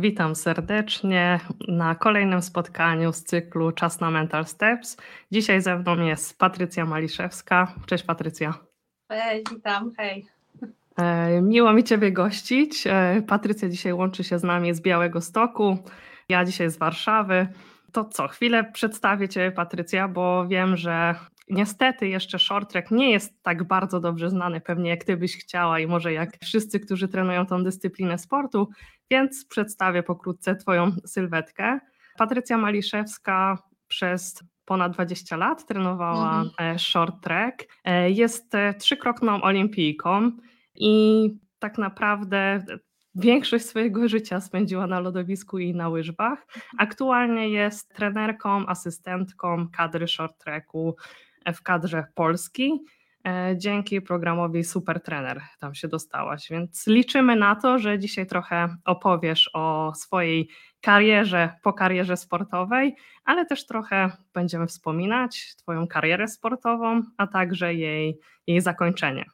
[0.00, 4.96] Witam serdecznie na kolejnym spotkaniu z cyklu Czas na Mental Steps.
[5.32, 7.74] Dzisiaj ze mną jest Patrycja Maliszewska.
[7.86, 8.54] Cześć Patrycja.
[9.08, 10.26] Cześć, witam, hej.
[10.96, 12.86] E, miło mi Ciebie gościć.
[12.86, 15.78] E, Patrycja dzisiaj łączy się z nami z Białego Stoku,
[16.28, 17.48] ja dzisiaj z Warszawy.
[17.92, 21.14] To co, chwilę przedstawię Cię Patrycja, bo wiem, że
[21.50, 25.78] niestety jeszcze short track nie jest tak bardzo dobrze znany pewnie jak Ty byś chciała
[25.80, 28.68] i może jak wszyscy, którzy trenują tą dyscyplinę sportu,
[29.10, 31.80] więc przedstawię pokrótce Twoją sylwetkę.
[32.18, 36.78] Patrycja Maliszewska przez ponad 20 lat trenowała mhm.
[36.78, 37.66] short track.
[37.84, 40.32] E, jest e, trzykrotną olimpijką
[40.74, 41.28] i
[41.58, 42.62] tak naprawdę
[43.14, 46.46] większość swojego życia spędziła na lodowisku i na łyżwach.
[46.78, 50.96] Aktualnie jest trenerką, asystentką kadry short tracku
[51.54, 52.84] w kadrze Polski.
[53.26, 58.76] E, dzięki programowi Super Trener tam się dostałaś, więc liczymy na to, że dzisiaj trochę
[58.84, 60.48] opowiesz o swojej
[60.80, 68.18] karierze po karierze sportowej, ale też trochę będziemy wspominać Twoją karierę sportową, a także jej,
[68.46, 69.24] jej zakończenie.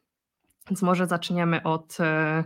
[0.71, 2.45] Więc może zaczniemy od, e,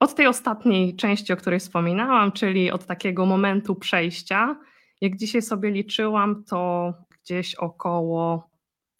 [0.00, 4.56] od tej ostatniej części, o której wspominałam, czyli od takiego momentu przejścia.
[5.00, 8.49] Jak dzisiaj sobie liczyłam, to gdzieś około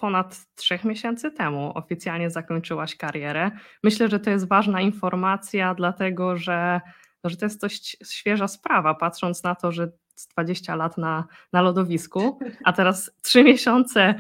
[0.01, 3.51] ponad trzech miesięcy temu oficjalnie zakończyłaś karierę.
[3.83, 6.81] Myślę, że to jest ważna informacja, dlatego że,
[7.25, 9.93] że to jest dość świeża sprawa, patrząc na to, że
[10.33, 14.15] 20 lat na, na lodowisku, a teraz trzy miesiące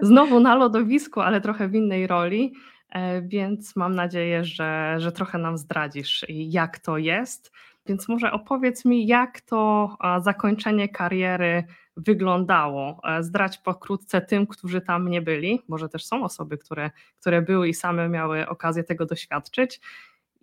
[0.00, 2.54] znowu na lodowisku, ale trochę w innej roli.
[2.90, 7.52] E, więc mam nadzieję, że, że trochę nam zdradzisz, jak to jest.
[7.86, 11.64] Więc może opowiedz mi, jak to zakończenie kariery
[11.96, 13.00] wyglądało.
[13.04, 15.62] E, zdrać pokrótce tym, którzy tam nie byli.
[15.68, 16.90] Może też są osoby, które,
[17.20, 19.80] które były i same miały okazję tego doświadczyć.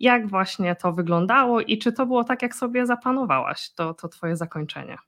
[0.00, 4.36] Jak właśnie to wyglądało i czy to było tak, jak sobie zaplanowałaś, to, to Twoje
[4.36, 4.98] zakończenie?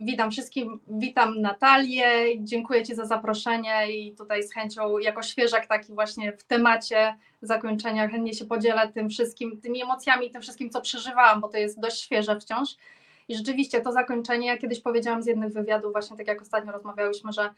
[0.00, 2.06] Witam wszystkim, witam Natalię,
[2.38, 8.08] dziękuję Ci za zaproszenie i tutaj z chęcią jako świeżak taki właśnie w temacie zakończenia
[8.08, 12.00] chętnie się podzielę tym wszystkim, tymi emocjami, tym wszystkim, co przeżywałam, bo to jest dość
[12.00, 12.68] świeże wciąż.
[13.28, 17.32] I rzeczywiście to zakończenie, ja kiedyś powiedziałam z jednych wywiadów, właśnie tak jak ostatnio rozmawiałyśmy,
[17.32, 17.54] że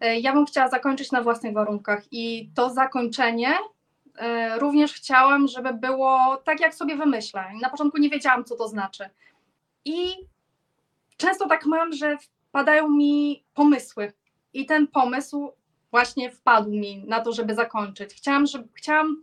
[0.00, 3.54] e, ja bym chciała zakończyć na własnych warunkach i to zakończenie
[4.18, 7.44] e, również chciałam, żeby było tak, jak sobie wymyślę.
[7.62, 9.04] Na początku nie wiedziałam, co to znaczy.
[9.84, 10.14] I
[11.16, 12.16] często tak mam, że
[12.48, 14.12] wpadają mi pomysły
[14.52, 15.52] i ten pomysł
[15.90, 18.14] właśnie wpadł mi na to, żeby zakończyć.
[18.14, 19.20] Chciałam, żeby, chciałam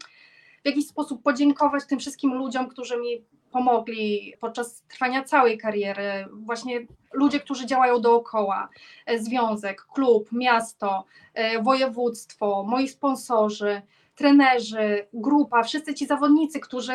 [0.64, 6.86] w jakiś sposób podziękować tym wszystkim ludziom, którzy mi pomogli podczas trwania całej kariery, właśnie
[7.14, 8.70] ludzie, którzy działają dookoła,
[9.06, 13.82] e, związek, klub, miasto, e, województwo, moi sponsorzy,
[14.16, 16.94] trenerzy, grupa, wszyscy ci zawodnicy, którzy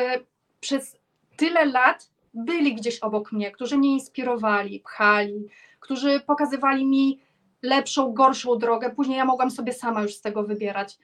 [0.61, 0.97] przez
[1.37, 5.49] tyle lat byli gdzieś obok mnie, którzy mnie inspirowali, pchali,
[5.81, 7.21] którzy pokazywali mi
[7.63, 8.91] lepszą, gorszą drogę.
[8.91, 10.99] Później ja mogłam sobie sama już z tego wybierać.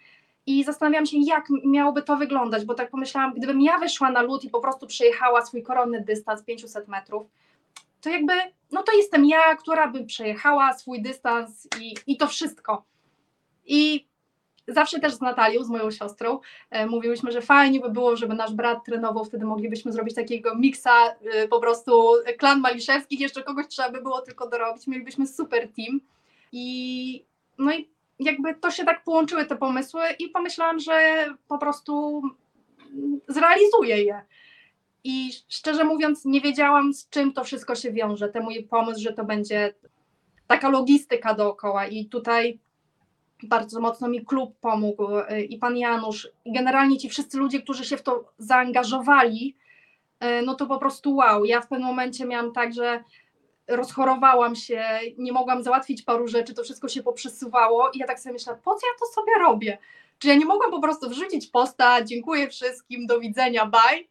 [0.46, 4.44] I zastanawiam się, jak miałoby to wyglądać, bo tak pomyślałam, gdybym ja wyszła na lód
[4.44, 7.26] i po prostu przejechała swój koronny dystans 500 metrów,
[8.00, 8.32] to jakby,
[8.72, 12.84] no to jestem ja, która by przejechała swój dystans i, i to wszystko.
[13.64, 14.06] I
[14.68, 16.40] zawsze też z Natalią, z moją siostrą,
[16.70, 20.92] e, mówiłyśmy, że fajnie by było, żeby nasz brat trenował, wtedy moglibyśmy zrobić takiego miksa,
[21.34, 26.00] e, po prostu klan Maliszewskich, jeszcze kogoś trzeba by było tylko dorobić, mielibyśmy super team.
[26.52, 27.24] I
[27.58, 27.88] no i
[28.20, 32.22] jakby to się tak połączyły te pomysły i pomyślałam, że po prostu
[33.28, 34.22] zrealizuję je.
[35.04, 38.28] I szczerze mówiąc, nie wiedziałam, z czym to wszystko się wiąże.
[38.28, 39.74] Ten mój pomysł, że to będzie
[40.46, 41.86] taka logistyka dookoła.
[41.86, 42.58] I tutaj
[43.42, 45.06] bardzo mocno mi klub pomógł
[45.48, 49.56] i pan Janusz, i generalnie ci wszyscy ludzie, którzy się w to zaangażowali,
[50.44, 51.44] no to po prostu wow.
[51.44, 53.04] Ja w pewnym momencie miałam tak, że
[53.68, 54.84] rozchorowałam się,
[55.18, 58.74] nie mogłam załatwić paru rzeczy, to wszystko się poprzesuwało i ja tak sobie myślałam, po
[58.74, 59.78] co ja to sobie robię?
[60.18, 64.04] Czy ja nie mogłam po prostu wrzucić posta, dziękuję wszystkim, do widzenia, bye?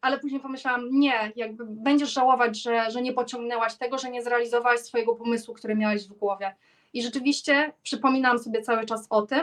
[0.00, 4.80] Ale później pomyślałam, nie, jakby będziesz żałować, że, że nie pociągnęłaś tego, że nie zrealizowałaś
[4.80, 6.54] swojego pomysłu, który miałeś w głowie.
[6.92, 9.42] I rzeczywiście przypominam sobie cały czas o tym,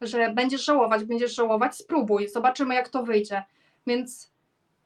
[0.00, 3.42] że będziesz żałować, będziesz żałować, spróbuj, zobaczymy jak to wyjdzie.
[3.86, 4.32] Więc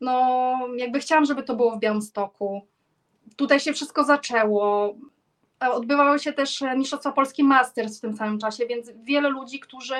[0.00, 2.67] no, jakby chciałam, żeby to było w Białymstoku,
[3.37, 4.94] tutaj się wszystko zaczęło.
[5.64, 9.61] E, odbywały się też e, Mistrzostwa Polski Masters w tym samym czasie, więc wiele ludzi,
[9.61, 9.94] którzy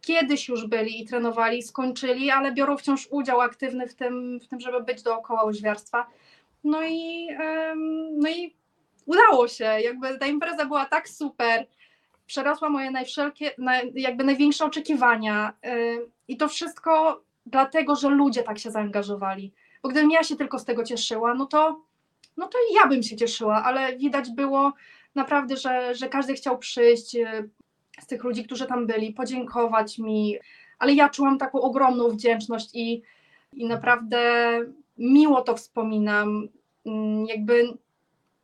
[0.00, 4.60] kiedyś już byli i trenowali, skończyli, ale biorą wciąż udział aktywny w tym, w tym
[4.60, 6.06] żeby być dookoła łyżwiarstwa.
[6.64, 7.28] No i,
[8.12, 8.56] no i
[9.06, 11.66] udało się, jakby ta impreza była tak super,
[12.26, 13.50] przerosła moje najwszelkie,
[13.94, 15.52] jakby największe oczekiwania
[16.28, 19.52] i to wszystko dlatego, że ludzie tak się zaangażowali
[19.82, 21.80] bo gdybym ja się tylko z tego cieszyła, no to,
[22.36, 24.72] no to ja bym się cieszyła, ale widać było
[25.14, 27.48] naprawdę, że, że każdy chciał przyjść e,
[28.00, 30.38] z tych ludzi, którzy tam byli, podziękować mi,
[30.78, 33.02] ale ja czułam taką ogromną wdzięczność i,
[33.52, 34.20] i naprawdę
[34.98, 36.48] miło to wspominam.
[36.86, 37.78] Mm, Jakby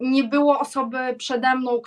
[0.01, 1.81] nie było osoby przede mną,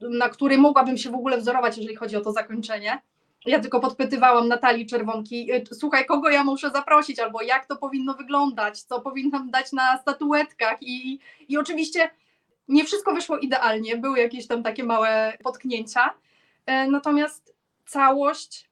[0.00, 3.02] na której mogłabym się w ogóle wzorować, jeżeli chodzi o to zakończenie.
[3.46, 8.14] Ja tylko podpytywałam Natalii Czerwonki, y, słuchaj, kogo ja muszę zaprosić, albo jak to powinno
[8.14, 10.76] wyglądać, co powinnam dać na statuetkach.
[10.80, 11.18] I,
[11.48, 12.10] i oczywiście
[12.68, 16.14] nie wszystko wyszło idealnie, były jakieś tam takie małe potknięcia.
[16.66, 17.54] E, Natomiast
[17.86, 18.70] całość,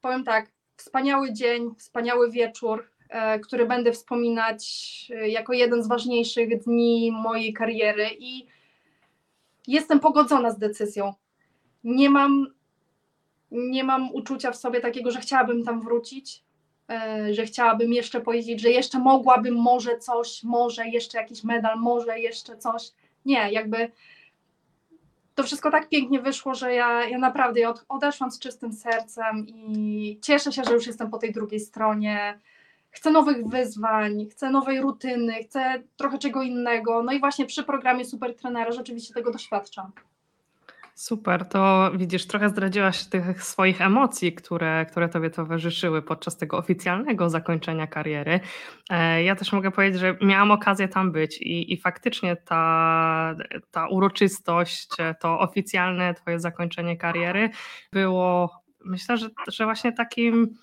[0.00, 2.90] powiem tak, wspaniały dzień, wspaniały wieczór,
[3.42, 4.62] który będę wspominać
[5.14, 8.46] e, jako jeden z ważniejszych dni mojej kariery i
[9.66, 11.14] jestem pogodzona z decyzją.
[11.84, 12.46] Nie mam,
[13.50, 16.42] nie mam uczucia w sobie takiego, że chciałabym tam wrócić,
[16.90, 22.20] e, że chciałabym jeszcze powiedzieć, że jeszcze mogłabym może coś, może jeszcze jakiś medal, może
[22.20, 22.82] jeszcze coś.
[23.24, 23.90] Nie, jakby
[25.34, 29.46] to wszystko tak pięknie wyszło, że ja, ja naprawdę ja od, odeszłam z czystym sercem
[29.48, 32.40] i cieszę się, że już jestem po tej drugiej stronie.
[32.96, 37.02] Chcę nowych wyzwań, chcę nowej rutyny, chcę trochę czego innego.
[37.02, 39.92] No i właśnie przy programie Super Trenera rzeczywiście tego doświadczam.
[40.94, 47.30] Super, to widzisz, trochę zdradziłaś tych swoich emocji, które, które tobie towarzyszyły podczas tego oficjalnego
[47.30, 48.40] zakończenia kariery.
[48.90, 53.34] E, Ja też mogę powiedzieć, że miałam okazję tam być i, i faktycznie ta,
[53.70, 54.88] ta uroczystość,
[55.20, 57.50] to oficjalne twoje zakończenie kariery
[57.92, 58.50] było,
[58.84, 60.56] myślę, że, że właśnie takim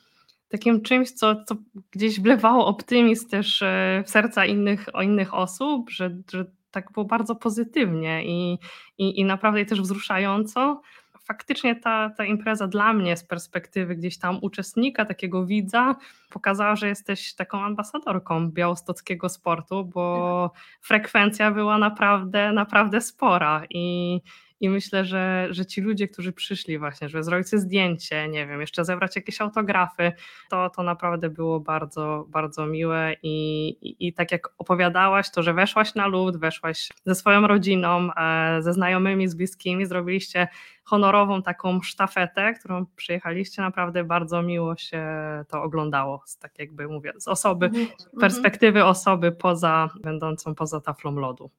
[0.54, 1.56] takim czymś, co, co
[1.92, 7.06] gdzieś wlewało optymizm też e, w serca innych, o innych osób, że, że tak było
[7.06, 8.60] bardzo pozytywnie i,
[8.98, 10.82] i, i naprawdę też wzruszająco.
[11.24, 15.96] Faktycznie ta, ta impreza dla mnie z perspektywy gdzieś tam uczestnika, takiego widza,
[16.30, 20.52] pokazała, że jesteś taką ambasadorką białostockiego sportu, bo
[20.82, 24.22] frekwencja była naprawdę, naprawdę spora i,
[24.64, 28.62] i myślę, że, że ci ludzie, którzy przyszli właśnie, żeby zrobić sobie zdjęcie, nie wiem,
[28.62, 30.12] jeszcze zebrać jakieś autografy,
[30.50, 35.54] to, to naprawdę było bardzo, bardzo miłe i, i, i tak jak opowiadałaś, to, że
[35.54, 40.48] weszłaś na lód, weszłaś ze swoją rodziną, e, ze znajomymi, z bliskimi, zrobiliście
[40.84, 45.06] honorową taką sztafetę, którą przyjechaliście, naprawdę bardzo miło się
[45.48, 47.88] to oglądało, tak jakby mówię, z osoby, Mhm.
[48.20, 51.52] perspektywy osoby poza, będącą poza taflą lodu.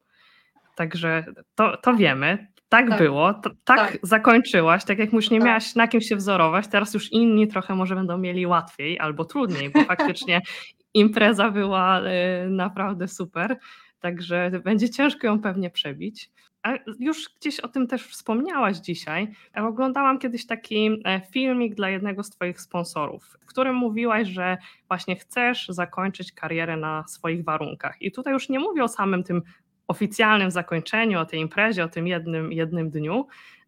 [0.74, 1.24] Także
[1.54, 2.98] to, to wiemy, tak, Tak.
[2.98, 3.98] było, tak, Tak.
[4.02, 5.46] zakończyłaś, tak jak już nie Tak.
[5.46, 9.70] miałaś na kim się wzorować, teraz już inni trochę może będą mieli łatwiej albo trudniej,
[9.70, 10.40] bo faktycznie
[10.94, 13.56] impreza była e, naprawdę super,
[14.00, 16.30] także będzie ciężko ją pewnie przebić.
[16.62, 19.28] A już gdzieś o tym też wspomniałaś dzisiaj.
[19.56, 24.56] Oglądałam kiedyś taki e, filmik dla jednego z Twoich sponsorów, w którym mówiłaś, że
[24.88, 28.02] właśnie chcesz zakończyć karierę na swoich warunkach.
[28.02, 29.42] I tutaj już nie mówię o samym tym
[29.88, 33.26] oficjalnym zakończeniu, o tej imprezie, o tym jednym, jednym dniu,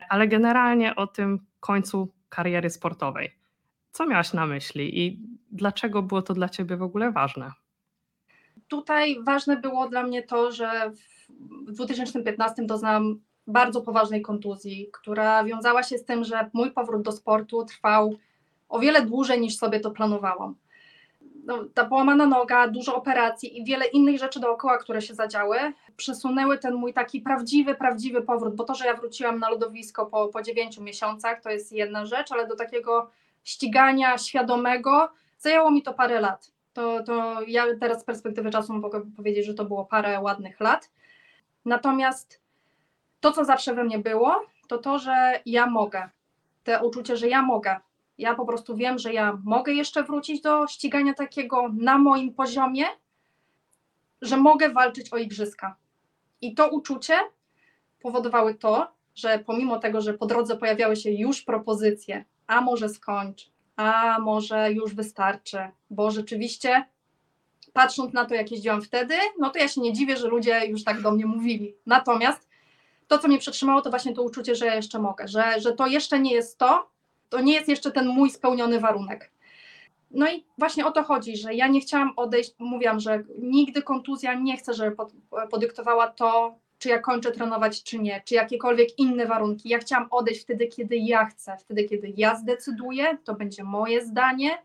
[0.08, 3.34] ale generalnie o tym końcu kariery sportowej.
[3.90, 5.18] Co miałaś na myśli i
[5.50, 7.52] dlaczego było to dla Ciebie w ogóle ważne?
[8.68, 10.90] Tutaj ważne było dla mnie to, że
[11.66, 17.12] w 2015 doznałam bardzo poważnej kontuzji, która wiązała się z tym, że mój powrót do
[17.12, 18.16] sportu trwał
[18.68, 20.54] o wiele dłużej niż sobie to planowałam.
[21.44, 25.58] No, ta połamana noga, dużo operacji i wiele innych rzeczy dookoła, które się zadziały,
[25.96, 30.28] przesunęły ten mój taki prawdziwy, prawdziwy powrót, bo to, że ja wróciłam na lodowisko po,
[30.28, 33.10] po 9 miesiącach, to jest jedna rzecz, ale do takiego
[33.44, 36.50] ścigania świadomego zajęło mi to parę lat.
[36.72, 40.90] To, to ja teraz z perspektywy czasu mogę powiedzieć, że to było parę ładnych lat.
[41.64, 42.40] Natomiast
[43.20, 46.08] to, co zawsze we mnie było, to to, że ja mogę.
[46.64, 47.76] Te uczucie, że ja mogę.
[48.18, 52.84] Ja po prostu wiem, że ja mogę jeszcze wrócić do ścigania takiego na moim poziomie,
[54.22, 55.76] że mogę walczyć o igrzyska.
[56.40, 57.14] I to uczucie
[58.00, 63.50] powodowały to, że pomimo tego, że po drodze pojawiały się już propozycje, a może skończ,
[63.76, 65.58] a może już wystarczy,
[65.90, 66.84] bo rzeczywiście
[67.72, 70.84] patrząc na to, jak jeździłam wtedy, no to ja się nie dziwię, że ludzie już
[70.84, 71.74] tak do mnie mówili.
[71.86, 72.48] Natomiast
[73.08, 75.86] to, co mnie przetrzymało, to właśnie to uczucie, że ja jeszcze mogę, że, że to
[75.86, 76.90] jeszcze nie jest to,
[77.28, 79.30] to nie jest jeszcze ten mój spełniony warunek.
[80.16, 84.34] No i właśnie o to chodzi, że ja nie chciałam odejść, mówiłam, że nigdy kontuzja
[84.34, 85.12] nie chcę, żeby pod,
[85.50, 89.68] podyktowała to, czy ja kończę trenować, czy nie, czy jakiekolwiek inne warunki.
[89.68, 94.62] Ja chciałam odejść wtedy, kiedy ja chcę, wtedy, kiedy ja zdecyduję, to będzie moje zdanie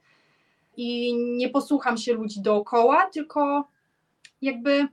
[0.78, 3.68] i nie posłucham się ludzi dookoła, tylko
[4.42, 4.88] jakby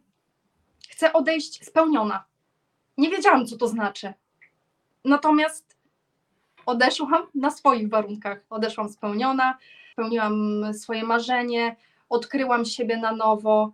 [0.88, 2.24] chcę odejść spełniona.
[2.96, 4.12] Nie wiedziałam, co to znaczy.
[5.04, 5.76] Natomiast
[6.66, 8.44] odeszłam na swoich warunkach.
[8.50, 9.58] Odeszłam spełniona,
[9.98, 11.76] spełniłam swoje marzenie,
[12.08, 13.72] odkryłam siebie na nowo.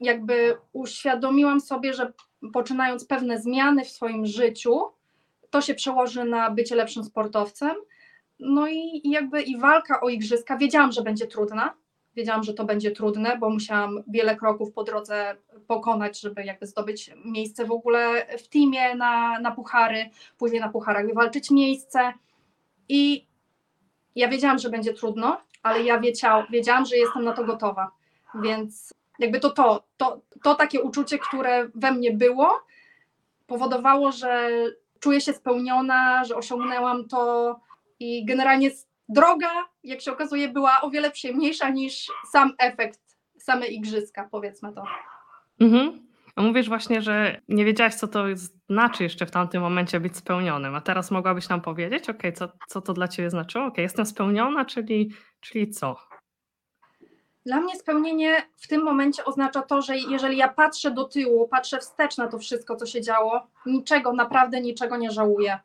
[0.00, 2.12] Jakby uświadomiłam sobie, że
[2.52, 4.80] poczynając pewne zmiany w swoim życiu,
[5.50, 7.76] to się przełoży na bycie lepszym sportowcem.
[8.38, 11.74] No i jakby i walka o igrzyska, wiedziałam, że będzie trudna.
[12.16, 17.10] Wiedziałam, że to będzie trudne, bo musiałam wiele kroków po drodze pokonać, żeby jakby zdobyć
[17.24, 22.12] miejsce w ogóle w teamie na, na puchary, później na pucharach wywalczyć miejsce.
[22.88, 23.31] I
[24.16, 27.90] ja wiedziałam, że będzie trudno, ale ja wiedział, wiedziałam, że jestem na to gotowa.
[28.34, 32.64] Więc jakby to to, to, to takie uczucie, które we mnie było,
[33.46, 34.50] powodowało, że
[35.00, 37.60] czuję się spełniona, że osiągnęłam to
[38.00, 38.70] i generalnie
[39.08, 39.50] droga,
[39.84, 43.00] jak się okazuje, była o wiele przyjemniejsza niż sam efekt,
[43.38, 44.84] same igrzyska, powiedzmy to.
[45.60, 46.11] Mhm.
[46.36, 48.24] Mówisz właśnie, że nie wiedziałaś, co to
[48.68, 52.80] znaczy jeszcze w tamtym momencie być spełnionym, a teraz mogłabyś nam powiedzieć, ok, co, co
[52.80, 53.64] to dla Ciebie znaczyło?
[53.64, 55.10] Ok, jestem spełniona, czyli,
[55.40, 55.96] czyli co?
[57.46, 61.78] Dla mnie spełnienie w tym momencie oznacza to, że jeżeli ja patrzę do tyłu, patrzę
[61.78, 65.58] wstecz na to wszystko, co się działo, niczego, naprawdę niczego nie żałuję.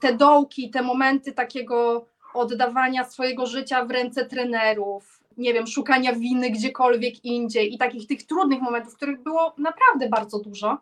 [0.00, 6.50] Te dołki, te momenty takiego oddawania swojego życia w ręce trenerów, nie wiem, szukania winy
[6.50, 10.78] gdziekolwiek indziej i takich tych trudnych momentów, których było naprawdę bardzo dużo.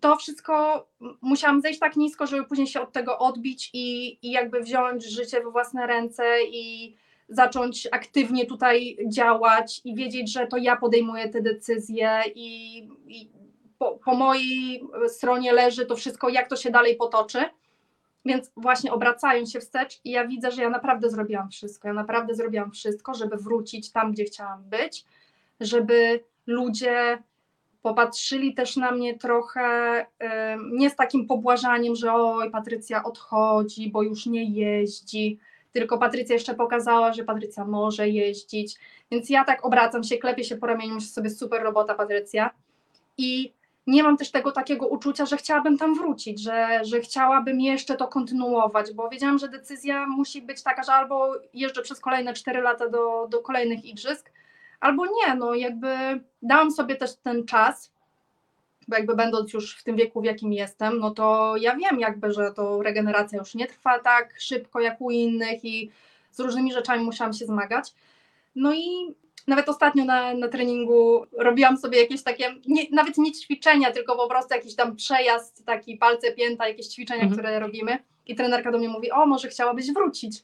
[0.00, 0.86] To wszystko
[1.20, 5.40] musiałam zejść tak nisko, żeby później się od tego odbić i, i jakby wziąć życie
[5.40, 6.94] we własne ręce i
[7.28, 13.30] zacząć aktywnie tutaj działać i wiedzieć, że to ja podejmuję te decyzje i, i
[13.78, 17.44] po, po mojej stronie leży to wszystko, jak to się dalej potoczy.
[18.28, 21.88] Więc właśnie obracając się wstecz, ja widzę, że ja naprawdę zrobiłam wszystko.
[21.88, 25.04] Ja naprawdę zrobiłam wszystko, żeby wrócić tam, gdzie chciałam być,
[25.60, 27.22] żeby ludzie
[27.82, 30.06] popatrzyli też na mnie trochę
[30.72, 35.38] nie z takim pobłażaniem, że oj, Patrycja odchodzi, bo już nie jeździ,
[35.72, 38.78] tylko Patrycja jeszcze pokazała, że Patrycja może jeździć.
[39.10, 42.50] Więc ja tak obracam się, klepię się po ramieniu, myślę sobie super robota Patrycja.
[43.18, 43.52] I
[43.88, 48.08] nie mam też tego takiego uczucia, że chciałabym tam wrócić, że, że chciałabym jeszcze to
[48.08, 52.88] kontynuować, bo wiedziałam, że decyzja musi być taka, że albo jeżdżę przez kolejne 4 lata
[52.88, 54.30] do, do kolejnych igrzysk,
[54.80, 55.88] albo nie, no jakby
[56.42, 57.92] dałam sobie też ten czas,
[58.88, 62.32] bo jakby będąc już w tym wieku, w jakim jestem, no to ja wiem jakby,
[62.32, 65.90] że to regeneracja już nie trwa tak szybko jak u innych i
[66.30, 67.94] z różnymi rzeczami musiałam się zmagać.
[68.56, 69.14] No i
[69.48, 74.28] nawet ostatnio na, na treningu robiłam sobie jakieś takie, nie, nawet nie ćwiczenia, tylko po
[74.28, 77.32] prostu jakiś tam przejazd, taki palce pięta, jakieś ćwiczenia, mhm.
[77.32, 77.98] które robimy.
[78.26, 80.42] I trenerka do mnie mówi, o może chciałabyś wrócić.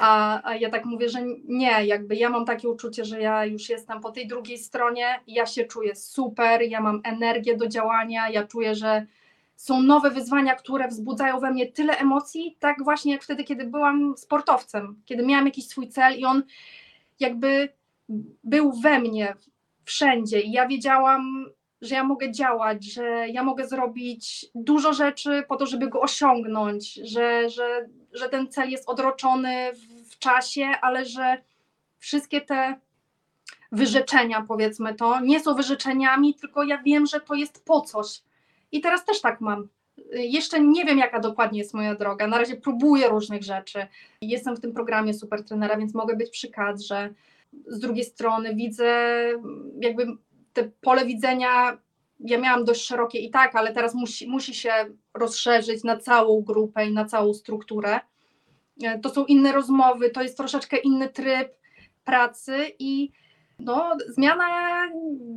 [0.00, 3.68] A, a ja tak mówię, że nie, jakby ja mam takie uczucie, że ja już
[3.68, 8.46] jestem po tej drugiej stronie, ja się czuję super, ja mam energię do działania, ja
[8.46, 9.06] czuję, że
[9.56, 14.14] są nowe wyzwania, które wzbudzają we mnie tyle emocji, tak właśnie jak wtedy, kiedy byłam
[14.16, 16.42] sportowcem, kiedy miałam jakiś swój cel i on
[17.20, 17.68] jakby
[18.44, 19.34] był we mnie
[19.84, 21.46] wszędzie i ja wiedziałam,
[21.80, 26.94] że ja mogę działać, że ja mogę zrobić dużo rzeczy po to, żeby go osiągnąć,
[26.94, 31.42] że, że, że ten cel jest odroczony w, czasie, ale że
[31.98, 32.80] wszystkie te
[33.72, 38.22] wyrzeczenia, powiedzmy to, nie są wyrzeczeniami, tylko ja wiem, że to jest po coś.
[38.72, 39.68] I teraz też tak mam.
[40.12, 42.26] Jeszcze nie wiem, jaka dokładnie jest moja droga.
[42.26, 43.86] Na razie próbuję różnych rzeczy.
[44.20, 47.14] Jestem w tym programie super trenera, więc mogę być przy kadrze
[47.66, 49.22] z drugiej strony widzę
[49.80, 50.06] jakby
[50.52, 51.78] te pole widzenia,
[52.20, 54.72] ja miałam dość szerokie i tak, ale teraz musi, musi się
[55.14, 58.00] rozszerzyć na całą grupę i na całą strukturę.
[58.82, 61.48] E, to są inne rozmowy, to jest troszeczkę inny tryb
[62.04, 63.12] pracy i
[63.58, 64.46] no, zmiana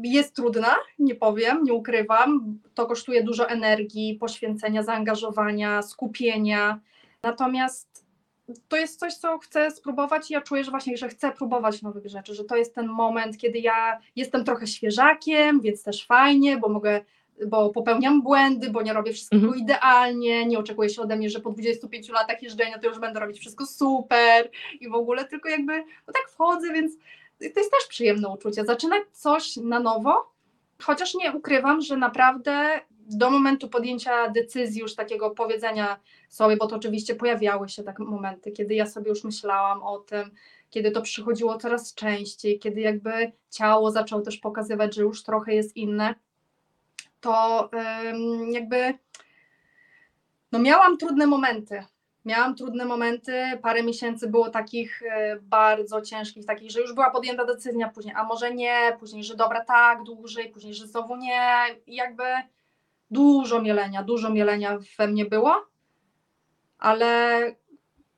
[0.03, 2.60] jest trudna, nie powiem, nie ukrywam.
[2.74, 6.80] To kosztuje dużo energii, poświęcenia, zaangażowania, skupienia.
[7.24, 8.00] Natomiast
[8.67, 12.08] to jest coś, co chcę spróbować i ja czuję, że właśnie, że chcę próbować nowych
[12.08, 16.70] rzeczy, że to jest ten moment, kiedy ja jestem trochę świeżakiem, więc też fajnie, bo
[16.70, 17.01] mogę,
[17.48, 19.63] bo popełniam błędy, bo nie robię wszystkiego mhm.
[19.63, 23.39] idealnie, nie oczekuje się ode mnie, że po 25 latach jeżdżenia to już będę robić
[23.39, 26.98] wszystko super i w ogóle, tylko jakby, no tak wchodzę, więc
[27.39, 30.31] to jest też przyjemne uczucie, zaczynać coś na nowo,
[30.81, 32.81] chociaż nie ukrywam, że naprawdę
[33.18, 36.00] do momentu podjęcia decyzji, już takiego powiedzenia
[36.30, 40.32] sobie, bo to oczywiście pojawiały się takie momenty, kiedy ja sobie już myślałam o tym,
[40.70, 45.77] kiedy to przychodziło coraz częściej, kiedy jakby ciało zaczęło też pokazywać, że już trochę jest
[45.77, 46.15] inne,
[47.22, 47.70] to
[48.51, 48.94] jakby
[50.51, 51.84] no miałam trudne momenty.
[52.25, 57.46] Miałam trudne momenty, parę miesięcy było takich e, bardzo ciężkich, takich, że już była podjęta
[57.46, 61.62] decyzja, później a może nie, później, że dobra tak, dłużej, później, że znowu nie.
[61.88, 62.24] I jakby
[63.12, 65.65] dużo mielenia, dużo mielenia we mnie było,
[66.77, 67.41] ale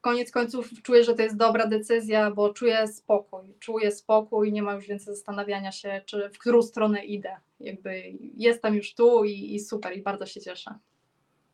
[0.01, 4.73] koniec końców czuję, że to jest dobra decyzja, bo czuję spokój, czuję spokój, nie ma
[4.73, 7.37] już więcej zastanawiania się, czy w którą stronę idę.
[7.59, 8.03] Jakby
[8.37, 10.75] jestem już tu i, i super i bardzo się cieszę.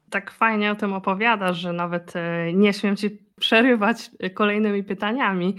[0.10, 5.56] Tak fajnie o tym opowiadasz, że nawet e, nie śmiem ci przerywać e, kolejnymi pytaniami,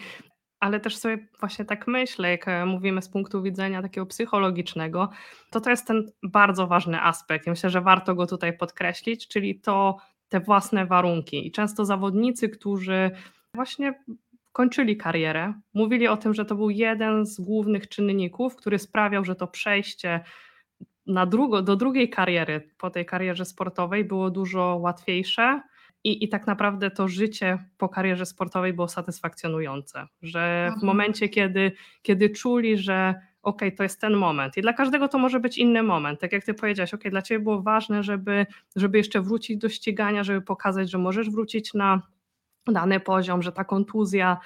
[0.60, 5.10] ale też sobie właśnie tak myślę, jak e, mówimy z punktu widzenia takiego psychologicznego,
[5.50, 7.46] to to jest ten bardzo ważny aspekt.
[7.46, 9.96] Myślę, że warto go tutaj podkreślić, czyli to
[10.28, 11.46] te własne warunki.
[11.46, 13.10] I często zawodnicy, którzy
[13.54, 14.04] właśnie
[14.52, 19.34] kończyli karierę, mówili o tym, że to był jeden z głównych czynników, który sprawiał, że
[19.34, 20.20] to przejście
[21.06, 25.62] na drugo, do drugiej kariery po tej karierze sportowej było dużo łatwiejsze.
[26.04, 30.87] I, I tak naprawdę to życie po karierze sportowej było satysfakcjonujące, że w Mhm.
[30.87, 34.57] momencie, kiedy, kiedy czuli, że ok, to jest ten moment.
[34.57, 36.21] I dla każdego to może być inny moment.
[36.21, 40.25] Tak jak ty powiedziałaś, ok, dla ciebie było ważne, żeby, żeby jeszcze wrócić do ścigania,
[40.25, 42.02] żeby pokazać, że możesz wrócić na
[42.66, 44.38] dany poziom, że ta kontuzja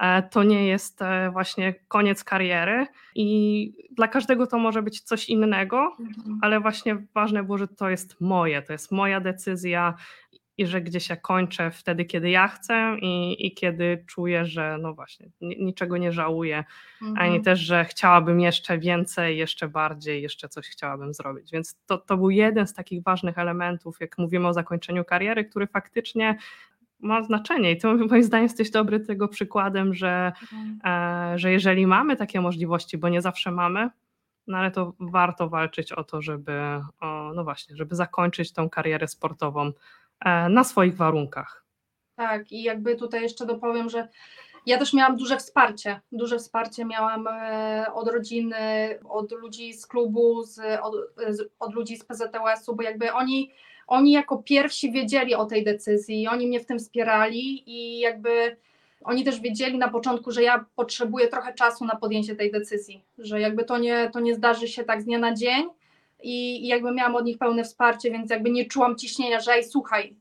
[0.00, 5.28] e, to nie jest e, właśnie koniec kariery i dla każdego to może być coś
[5.28, 5.96] innego,
[6.42, 9.94] ale właśnie ważne było, że to jest moje, to jest moja decyzja
[10.60, 14.94] i że gdzieś ja kończę wtedy, kiedy ja chcę i, i kiedy czuję, że no
[14.94, 16.64] właśnie, ni- niczego nie żałuję,
[17.02, 17.18] Mhm.
[17.28, 21.50] ani też, że chciałabym jeszcze więcej, jeszcze bardziej, jeszcze coś chciałabym zrobić.
[21.52, 25.66] Więc to, to był jeden z takich ważnych elementów, jak mówimy o zakończeniu kariery, który
[25.66, 26.36] faktycznie
[26.98, 27.72] ma znaczenie.
[27.72, 30.78] I ty moim zdaniem jesteś dobry tego przykładem, że, Mhm.
[31.34, 33.90] e, że jeżeli mamy takie możliwości, bo nie zawsze mamy,
[34.46, 36.60] no ale to warto walczyć o to, żeby,
[37.00, 39.72] o, no właśnie, żeby zakończyć tą karierę sportową
[40.50, 41.64] na swoich warunkach.
[42.16, 44.08] Tak, i jakby tutaj jeszcze dopowiem, że
[44.66, 46.00] ja też miałam duże wsparcie.
[46.12, 48.56] Duże wsparcie miałam e, od rodziny,
[49.08, 50.94] od ludzi z klubu, z, od,
[51.58, 53.50] od ludzi z PZTUS-u, bo jakby oni,
[53.86, 58.56] oni jako pierwsi wiedzieli o tej decyzji, oni mnie w tym wspierali i jakby
[59.04, 63.40] oni też wiedzieli na początku, że ja potrzebuję trochę czasu na podjęcie tej decyzji, że
[63.40, 65.64] jakby to nie, to nie zdarzy się tak z dnia na dzień
[66.22, 69.64] i, i jakby miałam od nich pełne wsparcie, więc jakby nie czułam ciśnienia, że ej,
[69.64, 70.16] słuchaj,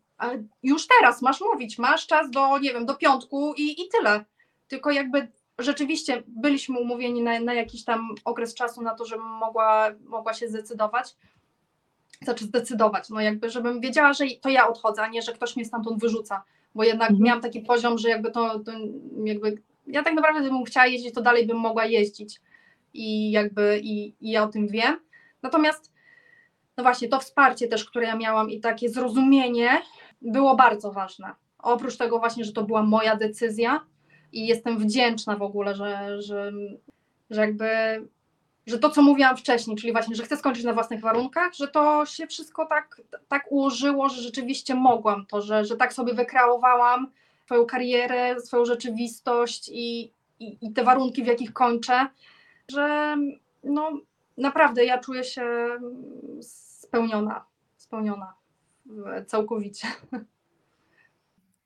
[0.63, 4.25] już teraz masz mówić, masz czas do, nie wiem, do piątku i, i tyle.
[4.67, 5.27] Tylko jakby
[5.59, 10.47] rzeczywiście byliśmy umówieni na, na jakiś tam okres czasu na to, żebym mogła, mogła się
[10.47, 11.15] zdecydować.
[12.21, 15.65] Znaczy zdecydować, no jakby, żebym wiedziała, że to ja odchodzę, a nie, że ktoś mnie
[15.65, 16.43] stamtąd wyrzuca,
[16.75, 17.25] bo jednak Mhm.
[17.25, 18.71] miałam taki poziom, że jakby to, to
[19.23, 22.41] jakby, ja tak naprawdę gdybym chciała jeździć, to dalej bym mogła jeździć
[22.93, 24.99] i jakby, i, i ja o tym wiem.
[25.41, 25.91] Natomiast,
[26.77, 29.81] no właśnie, to wsparcie też, które ja miałam i takie zrozumienie
[30.21, 31.31] było bardzo ważne.
[31.59, 33.85] Oprócz tego właśnie, że to była moja decyzja
[34.31, 36.51] i jestem wdzięczna w ogóle, że, że,
[37.29, 37.67] że jakby,
[38.67, 42.05] że to, co mówiłam wcześniej, czyli właśnie, że chcę skończyć na własnych warunkach, że to
[42.05, 47.11] się wszystko tak, tak ułożyło, że rzeczywiście mogłam to, że, że tak sobie wykreowałam
[47.45, 52.07] swoją karierę, swoją rzeczywistość i, i, i te warunki, w jakich kończę,
[52.71, 53.17] że
[53.63, 53.91] no
[54.39, 55.45] naprawdę ja czuję się
[56.41, 57.45] spełniona,
[57.77, 58.33] spełniona
[58.85, 59.87] w- całkowicie.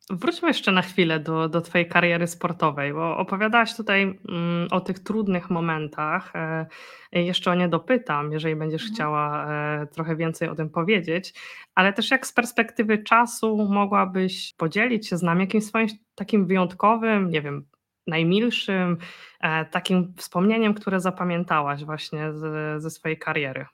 [0.10, 5.00] Wróćmy jeszcze na chwilę do, do Twojej kariery sportowej, bo opowiadałaś tutaj mm, o tych
[5.00, 6.32] trudnych momentach.
[6.36, 6.66] E,
[7.12, 8.96] jeszcze o nie dopytam, jeżeli będziesz Mhm.
[8.96, 11.34] chciała e, trochę więcej o tym powiedzieć,
[11.76, 17.30] ale też jak z perspektywy czasu mogłabyś podzielić się z nami jakimś swoim takim wyjątkowym,
[17.30, 17.66] nie wiem,
[18.08, 18.98] najmilszym,
[19.40, 23.66] e, takim wspomnieniem, które zapamiętałaś właśnie z, ze swojej kariery.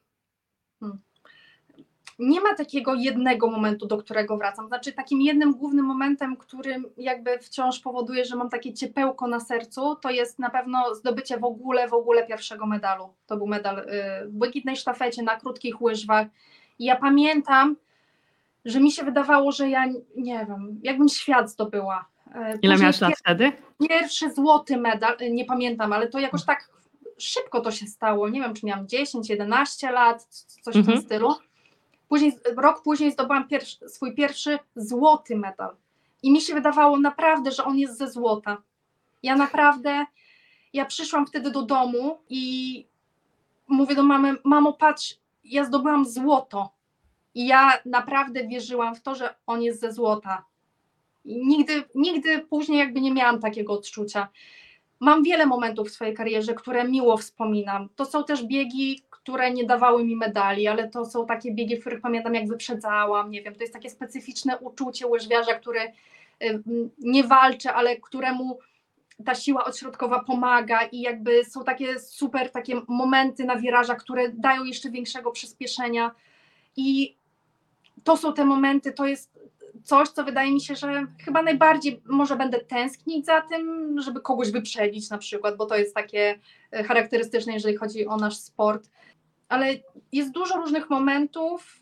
[2.19, 4.67] nie ma takiego jednego momentu, do którego wracam.
[4.67, 9.95] Znaczy, takim jednym głównym momentem, którym jakby wciąż powoduje, że mam takie ciepełko na sercu,
[9.95, 13.13] to jest na pewno zdobycie w ogóle, w ogóle pierwszego medalu.
[13.27, 13.83] To był medal y,
[14.27, 16.27] w błękitnej sztafecie na krótkich łyżwach.
[16.79, 17.75] I ja pamiętam,
[18.65, 19.85] że mi się wydawało, że ja
[20.17, 22.05] nie wiem, jakbym świat zdobyła.
[22.29, 23.51] Y, Ile później miałaś lat wtedy?
[23.89, 26.69] pierwszy złoty medal, y, nie pamiętam, ale to jakoś tak
[27.17, 28.29] szybko to się stało.
[28.29, 30.23] Nie wiem, czy miałam 10, 11 lat,
[30.61, 30.97] coś w Mhm.
[30.97, 31.35] tym stylu.
[32.09, 35.75] Później, rok później zdobyłam pierwszy, swój pierwszy złoty medal.
[36.23, 38.57] I mi się wydawało naprawdę, że on jest ze złota.
[39.23, 40.05] Ja naprawdę,
[40.73, 42.85] ja przyszłam wtedy do domu i
[43.67, 46.69] mówię do mamy, mamo patrz, ja zdobyłam złoto.
[47.35, 50.45] I ja naprawdę wierzyłam w to, że on jest ze złota.
[51.25, 54.27] I nigdy, nigdy później jakby nie miałam takiego odczucia.
[54.99, 57.89] Mam wiele momentów w swojej karierze, które miło wspominam.
[57.95, 61.79] To są też biegi, które nie dawały mi medali, ale to są takie biegi, w
[61.79, 63.31] których pamiętam, jak wyprzedzałam.
[63.31, 65.79] Nie wiem, to jest takie specyficzne uczucie łyżwiarza, który
[66.99, 68.59] nie walczy, ale któremu
[69.25, 74.63] ta siła odśrodkowa pomaga i jakby są takie super takie momenty na wirażach, które dają
[74.63, 76.11] jeszcze większego przyspieszenia.
[76.75, 77.15] I
[78.03, 79.38] to są te momenty, to jest
[79.83, 84.51] coś, co wydaje mi się, że chyba najbardziej może będę tęsknić za tym, żeby kogoś
[84.51, 86.39] wyprzedzić na przykład, bo to jest takie
[86.71, 88.89] e, charakterystyczne, jeżeli chodzi o nasz sport.
[89.49, 89.67] Ale
[90.11, 91.81] jest dużo różnych momentów,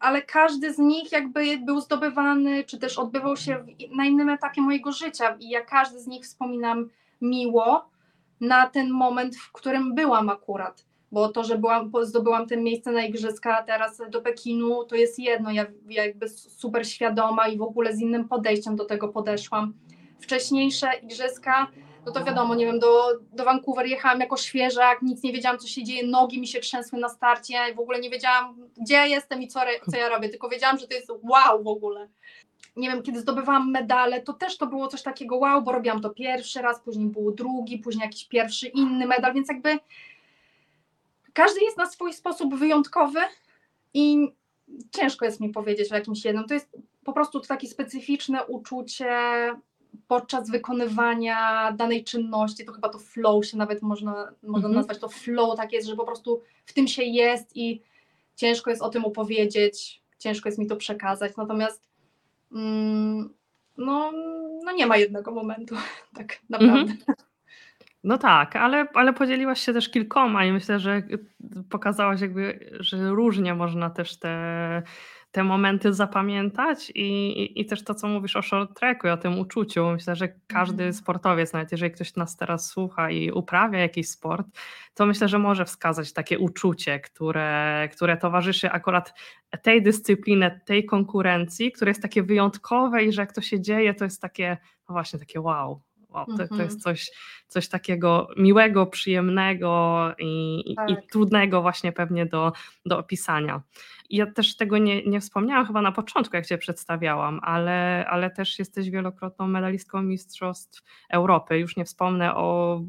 [0.00, 3.64] ale każdy z nich jakby był zdobywany, czy też odbywał się
[3.96, 6.88] na innym etapie mojego życia i ja każdy z nich wspominam
[7.20, 7.90] miło
[8.40, 13.04] na ten moment, w którym byłam akurat bo to, że byłam, zdobyłam ten miejsce na
[13.04, 17.96] igrzyska teraz do Pekinu, to jest jedno, ja, ja jakby super świadoma i w ogóle
[17.96, 19.74] z innym podejściem do tego podeszłam.
[20.20, 21.66] Wcześniejsze igrzyska,
[22.06, 25.68] no to wiadomo, nie wiem, do, do Vancouver jechałam jako świeżak, nic nie wiedziałam, co
[25.68, 29.42] się dzieje, nogi mi się trzęsły na starcie, w ogóle nie wiedziałam, gdzie ja jestem
[29.42, 32.08] i co, co ja robię, tylko wiedziałam, że to jest wow w ogóle.
[32.76, 36.10] Nie wiem, kiedy zdobywałam medale, to też to było coś takiego wow, bo robiłam to
[36.10, 39.78] pierwszy raz, później był drugi, później jakiś pierwszy inny medal, więc jakby
[41.32, 43.20] każdy jest na swój sposób wyjątkowy
[43.94, 44.28] i
[44.90, 46.44] ciężko jest mi powiedzieć o jakimś jednym.
[46.44, 49.16] To jest po prostu takie specyficzne uczucie
[50.08, 54.74] podczas wykonywania danej czynności, to chyba to flow się nawet można, można mhm.
[54.74, 57.82] nazwać, to flow tak jest, że po prostu w tym się jest i
[58.36, 61.82] ciężko jest o tym opowiedzieć, ciężko jest mi to przekazać, natomiast
[62.52, 63.34] mm,
[63.76, 64.12] no,
[64.64, 65.74] no nie ma jednego momentu,
[66.18, 66.92] tak naprawdę.
[66.92, 67.16] Mhm.
[68.04, 71.02] No tak, ale, ale podzieliłaś się też kilkoma i myślę, że
[71.70, 74.82] pokazałaś jakby, że różnie można też te,
[75.32, 77.02] te momenty zapamiętać i,
[77.42, 79.90] i, i też to, co mówisz o short tracku i o tym uczuciu.
[79.90, 80.92] Myślę, że każdy mhm.
[80.92, 84.46] sportowiec, nawet jeżeli ktoś nas teraz słucha i uprawia jakiś sport,
[84.94, 89.14] to myślę, że może wskazać takie uczucie, które, które towarzyszy akurat
[89.62, 94.04] tej dyscyplinie, tej konkurencji, które jest takie wyjątkowe i że jak to się dzieje, to
[94.04, 94.56] jest takie,
[94.88, 95.82] no właśnie takie wow,
[96.14, 96.80] Wow, to, to jest mhm.
[96.80, 97.10] coś,
[97.48, 100.90] coś takiego miłego, przyjemnego i, tak.
[100.90, 102.52] i, trudnego właśnie pewnie do,
[102.86, 103.62] do opisania.
[104.10, 108.58] Ja też tego nie, nie wspomniałam chyba na początku, jak Cię przedstawiałam, ale, ale też
[108.58, 111.58] jesteś wielokrotną medalistką Mistrzostw Europy.
[111.58, 112.80] Już nie wspomnę o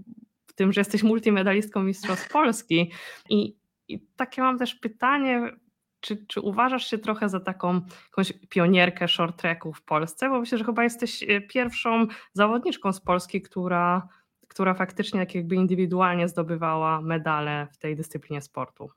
[0.56, 2.92] tym, że jesteś multimedalistką Mistrzostw Polski.
[3.30, 3.56] I,
[3.88, 5.52] i takie mam też pytanie,
[6.04, 10.30] czy, czy uważasz się trochę za taką jakąś pionierkę short tracku w Polsce?
[10.30, 14.08] Bo myślę, że chyba jesteś e, pierwszą zawodniczką z Polski, która,
[14.48, 18.89] która faktycznie tak jakby indywidualnie zdobywała medale w tej dyscyplinie sportu.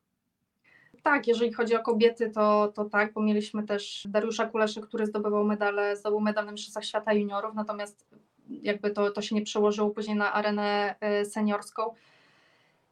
[1.03, 5.45] Tak, jeżeli chodzi o kobiety, to, to tak, bo mieliśmy też Dariusza Kuleszy, który zdobywał
[5.45, 8.07] medale, zdobył medal na Mistrzostwach Świata Juniorów, natomiast
[8.49, 11.95] jakby to, to się nie przełożyło później na arenę e, seniorską.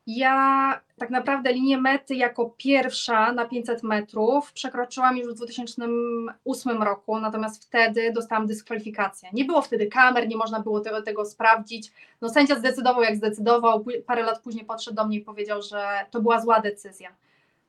[0.07, 7.21] Ja tak naprawdę linię mety jako pierwsza na 500 metrów przekroczyłam już w 2008 roku,
[7.21, 9.29] natomiast wtedy dostałam dyskwalifikację.
[9.33, 11.93] Nie było wtedy kamer, nie można było tego, tego sprawdzić.
[12.21, 16.21] No sędzia zdecydował jak zdecydował, parę lat później podszedł do mnie i powiedział, że to
[16.21, 17.14] była zła decyzja.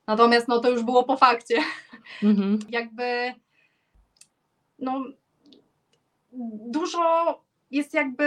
[0.07, 1.57] Natomiast no to już było po fakcie.
[2.23, 2.59] Mhm.
[2.69, 3.33] Jakby
[4.79, 5.03] no
[6.67, 7.39] dużo
[7.71, 8.25] jest jakby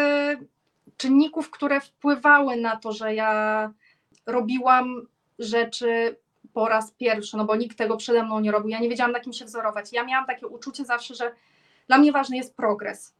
[0.96, 3.72] czynników, które wpływały na to, że ja
[4.28, 5.06] robiłam
[5.38, 6.16] rzeczy
[6.52, 8.68] po raz pierwszy, no bo nikt tego przede mną nie robił.
[8.68, 9.92] Ja nie wiedziałam, na kim się wzorować.
[9.92, 11.32] Ja miałam takie uczucie zawsze, że
[11.86, 13.14] dla mnie ważny jest progres.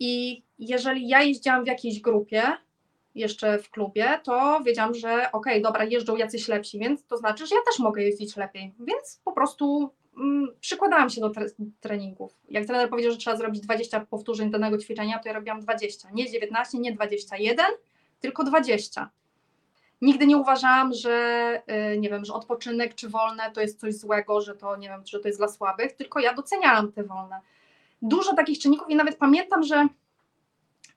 [0.00, 2.42] I jeżeli ja jeździłam w jakiejś grupie,
[3.14, 7.46] jeszcze w klubie, to wiedziałam, że okej, okay, dobra, jeżdżą jacyś lepsi, więc to znaczy,
[7.46, 8.74] że ja też mogę jeździć lepiej.
[8.80, 11.46] Więc po prostu mm, przykładałam się do tre
[11.80, 12.38] treningów.
[12.48, 16.08] Jak trener powiedział, że trzeba zrobić 20 powtórzeń danego ćwiczenia, to ja robiłam 20.
[16.12, 17.66] Nie 19, nie 21,
[18.20, 19.10] tylko 20.
[20.04, 21.62] Nigdy nie uważałam, że
[21.92, 25.02] y, nie wiem, że odpoczynek czy wolne to jest coś złego, że to nie wiem,
[25.06, 27.40] że to jest dla słabych, tylko ja doceniałam te wolne.
[28.02, 29.88] Dużo takich czynników i nawet pamiętam, że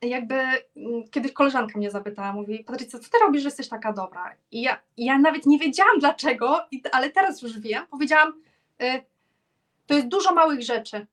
[0.02, 4.34] jakby mm, kiedyś koleżanka mnie zapytała, mówi, Patrycja, co ty robisz, że jesteś taka dobra?
[4.52, 8.34] I ja, ja nawet nie wiedziałam dlaczego, ale teraz już wiem, powiedziałam,
[8.82, 9.04] y,
[9.86, 11.08] to jest dużo małych rzeczy,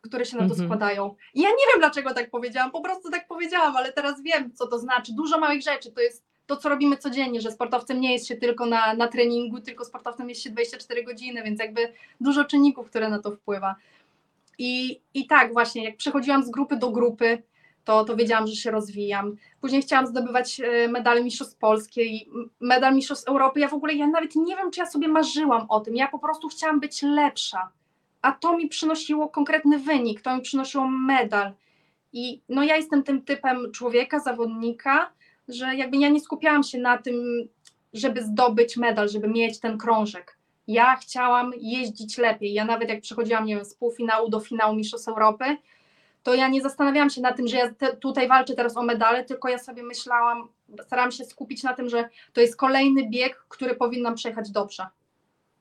[0.00, 0.68] które się na to mhm.
[0.68, 1.14] składają.
[1.34, 4.66] I ja nie wiem dlaczego tak powiedziałam, po prostu tak powiedziałam, ale teraz wiem, co
[4.66, 5.12] to znaczy.
[5.12, 8.66] Dużo małych rzeczy, to jest to, co robimy codziennie, że sportowcem nie jest się tylko
[8.66, 13.18] na, na treningu, tylko sportowcem jest się 24 godziny, więc jakby dużo czynników, które na
[13.18, 13.74] to wpływa.
[14.58, 17.42] I, i tak właśnie, jak przechodziłam z grupy do grupy,
[17.84, 19.36] to, to wiedziałam, że się rozwijam.
[19.60, 22.28] Później chciałam zdobywać e, medale Mistrzostw Polskiej,
[22.60, 23.60] medal Mistrzostw Europy.
[23.60, 25.96] Ja w ogóle, ja nawet nie wiem, czy ja sobie marzyłam o tym.
[25.96, 27.68] Ja po prostu chciałam być lepsza.
[28.22, 31.52] A to mi przynosiło konkretny wynik, to mi przynosiło medal.
[32.12, 35.12] I no ja jestem tym typem człowieka, zawodnika,
[35.48, 37.48] że jakby ja nie skupiałam się na tym,
[37.92, 40.38] żeby zdobyć medal, żeby mieć ten krążek.
[40.66, 42.52] Ja chciałam jeździć lepiej.
[42.52, 45.44] Ja nawet jak przechodziłam, nie wiem, z półfinału do finału Mistrzostw Europy,
[46.22, 49.24] to ja nie zastanawiałam się na tym, że ja te, tutaj walczę teraz o medale,
[49.24, 50.48] tylko ja sobie myślałam,
[50.82, 54.86] starałam się skupić na tym, że to jest kolejny bieg, który powinnam przejechać dobrze.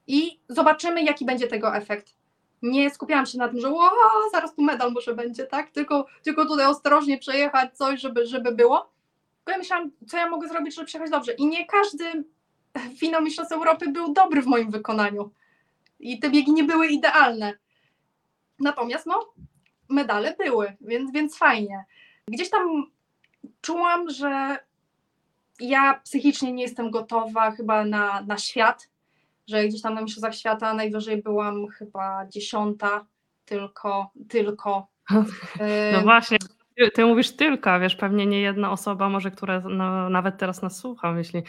[0.08, 2.16] I zobaczymy, jaki będzie tego efekt.
[2.62, 3.92] nie skupiałam się na tym, że o,
[4.32, 5.72] zaraz tu medal może będzie, tak?
[5.72, 8.93] Tylko, tylko tutaj ostrożnie przejechać coś, żeby, żeby było.
[9.46, 11.34] Bo ja myślałam, co ja mogę zrobić, żeby przejechać dobrze.
[11.34, 12.24] I nie każdy
[12.98, 15.32] finał Mistrzostw Europy był dobry w moim wykonaniu.
[16.00, 17.54] I te biegi nie były idealne.
[18.60, 19.34] Natomiast no,
[19.90, 21.86] medale były, więc, więc fajnie.
[22.28, 22.92] Gdzieś tam
[23.62, 24.58] czułam, że
[25.60, 28.90] ja psychicznie nie jestem gotowa chyba na, na świat,
[29.48, 33.06] że gdzieś tam na Mistrzostwach Świata najwyżej byłam chyba dziesiąta,
[33.46, 34.88] tylko, tylko.
[35.94, 36.38] No właśnie,
[36.76, 40.78] ty, ty mówisz tylko, wiesz, pewnie nie jedna osoba może, która no, nawet teraz nas
[40.80, 41.44] słucha, myśli,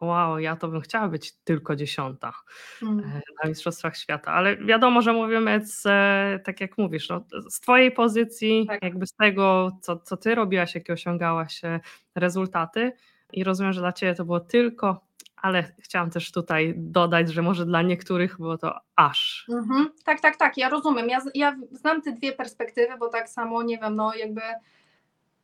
[0.00, 2.32] wow, ja to bym chciała być tylko dziesiąta
[2.80, 3.20] Hmm.
[3.42, 7.92] na Mistrzostwach Świata, ale wiadomo, że mówimy z, e, tak jak mówisz, no, z twojej
[7.92, 8.82] pozycji, Tak.
[8.82, 11.80] jakby z tego, co, co ty robiłaś, jakie osiągałaś e,
[12.14, 12.92] rezultaty
[13.32, 15.05] i rozumiem, że dla ciebie to było tylko,
[15.46, 19.46] ale chciałam też tutaj dodać, że może dla niektórych było to aż.
[19.48, 19.90] Mhm.
[20.04, 21.08] Tak, tak, tak, ja rozumiem.
[21.08, 24.40] Ja, ja znam te dwie perspektywy, bo tak samo, nie wiem, no jakby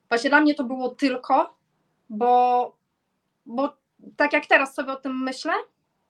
[0.09, 1.57] właśnie dla mnie to było tylko,
[2.11, 2.77] bo,
[3.47, 3.77] bo
[4.17, 5.53] tak jak teraz sobie o tym myślę,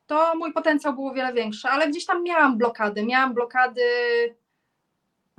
[0.07, 3.83] to mój potencjał był o wiele większy, ale gdzieś tam miałam blokady, miałam blokady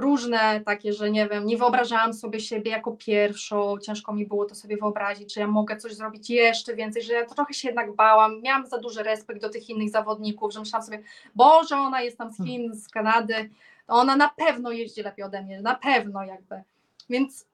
[0.04, 4.56] różne takie, że nie wiem, nie wyobrażałam sobie siebie jako pierwszą, ciężko mi było to
[4.56, 8.42] sobie wyobrazić, że ja mogę coś zrobić jeszcze więcej, że ja trochę się jednak bałam,
[8.42, 11.04] miałam za duży respekt do tych innych zawodników, że myślałam sobie,
[11.36, 13.50] Boże, ona jest tam z Chin, z Kanady,
[13.88, 16.62] ona na pewno jeździ lepiej ode mnie, na pewno jakby.
[17.10, 17.46] Więc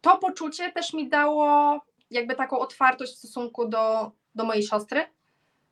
[0.00, 1.80] to poczucie też mi dało
[2.10, 5.00] jakby taką otwartość w stosunku do, do mojej siostry,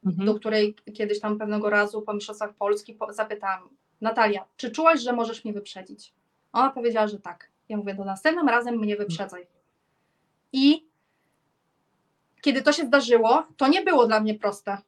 [0.06, 0.26] Mhm.
[0.26, 3.68] do której kiedyś tam pewnego razu po Mistrzostwach Polski po- zapytałam,
[4.02, 6.12] Natalia, czy czułaś, że możesz mnie wyprzedzić?
[6.52, 7.50] Ona powiedziała, że tak.
[7.68, 9.46] Ja mówię, to następnym razem mnie wyprzedzaj.
[10.52, 10.86] I
[12.40, 14.78] kiedy to się zdarzyło, to nie było dla mnie proste.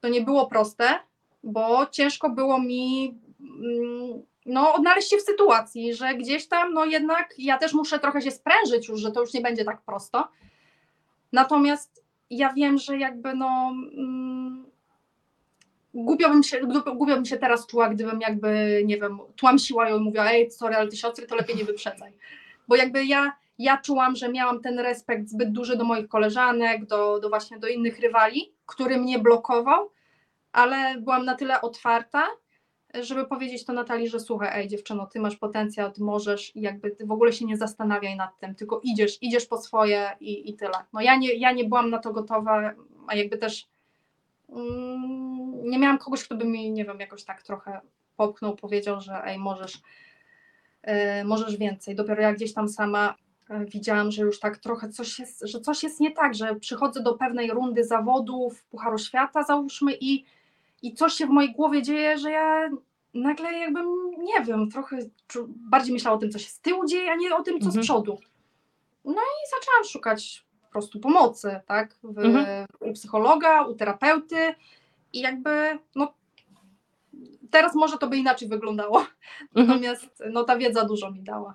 [0.00, 0.98] To nie było proste,
[1.42, 7.34] bo ciężko było mi mm, no, odnaleźć się w sytuacji, że gdzieś tam, no jednak
[7.38, 10.28] ja też muszę trochę się sprężyć już, że to już nie będzie tak prosto.
[11.32, 14.66] Natomiast ja wiem, że jakby no mm,
[15.94, 16.60] głupio bym, się,
[16.96, 20.76] głupio bym się teraz czuła, gdybym jakby, nie wiem, tłamsiła ją i mówiła, ej, sorry,
[20.76, 22.12] ale ty siostry, to lepiej nie wyprzedzaj.
[22.68, 27.20] Bo jakby ja, ja czułam, że miałam ten respekt zbyt duży do moich koleżanek, do,
[27.20, 29.90] do właśnie do innych rywali, który mnie blokował,
[30.52, 32.26] ale byłam na tyle otwarta,
[32.94, 36.90] żeby powiedzieć to Natalii, że słuchaj, ej dziewczyno, ty masz potencjał, ty możesz i jakby
[36.90, 40.54] ty w ogóle się nie zastanawiaj nad tym, tylko idziesz, idziesz po swoje i, i
[40.54, 40.78] tyle.
[40.92, 42.74] No ja nie, ja nie byłam na to gotowa,
[43.06, 43.68] a jakby też
[45.62, 47.80] nie miałam kogoś, kto by mi, nie wiem, jakoś tak trochę
[48.16, 49.80] popchnął, powiedział, że ej, możesz,
[50.82, 51.94] e, możesz więcej.
[51.94, 53.14] Dopiero jak gdzieś tam sama
[53.50, 57.02] e, widziałam, że już tak trochę coś jest, że coś jest nie tak, że przychodzę
[57.02, 60.24] do pewnej rundy zawodów Pucharu Świata, załóżmy, i,
[60.82, 62.70] i coś się w mojej głowie dzieje, że ja
[63.14, 63.86] nagle jakbym,
[64.18, 64.98] nie wiem, trochę
[65.46, 67.66] bardziej myślała o tym, co się z tyłu dzieje, a nie o tym, co z
[67.66, 67.82] Mhm.
[67.82, 68.18] przodu.
[69.04, 70.43] No i zaczęłam szukać
[70.74, 72.66] prostu pomocy, tak, w, Mhm.
[72.80, 74.54] u psychologa, u terapeuty
[75.12, 76.14] i jakby, no
[77.50, 78.98] teraz może to by inaczej wyglądało,
[79.54, 79.66] Mhm.
[79.66, 81.54] natomiast no ta wiedza dużo mi dała.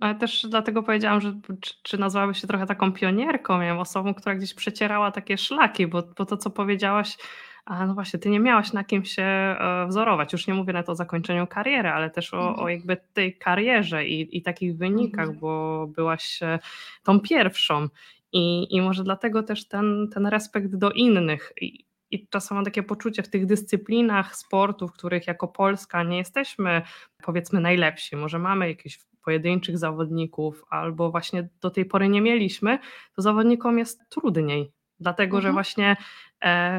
[0.00, 4.34] Ale też dlatego powiedziałam, że czy, czy nazwałabyś się trochę taką pionierką, wiem, osobą, która
[4.34, 7.16] gdzieś przecierała takie szlaki, bo, bo to, co powiedziałaś,
[7.64, 10.32] a no właśnie, ty nie miałaś na kim się e, wzorować.
[10.32, 12.58] Już nie mówię nawet o zakończeniu kariery, ale też o, Mhm.
[12.66, 15.38] o jakby tej karierze i, i takich wynikach, Mhm.
[15.38, 16.58] bo byłaś e,
[17.02, 17.88] tą pierwszą.
[18.32, 21.52] I, I może dlatego też ten, ten respekt do innych.
[21.60, 26.18] I, i czasem mam takie poczucie w tych dyscyplinach sportu, w których jako Polska nie
[26.18, 26.82] jesteśmy
[27.24, 32.78] powiedzmy najlepsi, może mamy jakichś pojedynczych zawodników, albo właśnie do tej pory nie mieliśmy,
[33.16, 34.72] to zawodnikom jest trudniej.
[35.00, 35.54] Dlatego, że Mhm.
[35.54, 35.96] właśnie e,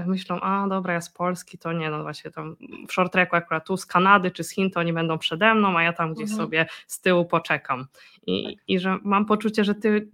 [0.06, 2.56] myślą, a dobra, ja z Polski, to nie, no właśnie tam
[2.88, 5.78] w short tracku akurat tu z Kanady czy z Chin, to oni będą przede mną,
[5.78, 6.48] a ja tam gdzieś Mhm.
[6.48, 7.86] sobie z tyłu poczekam.
[8.28, 10.08] I, I że mam poczucie, że ty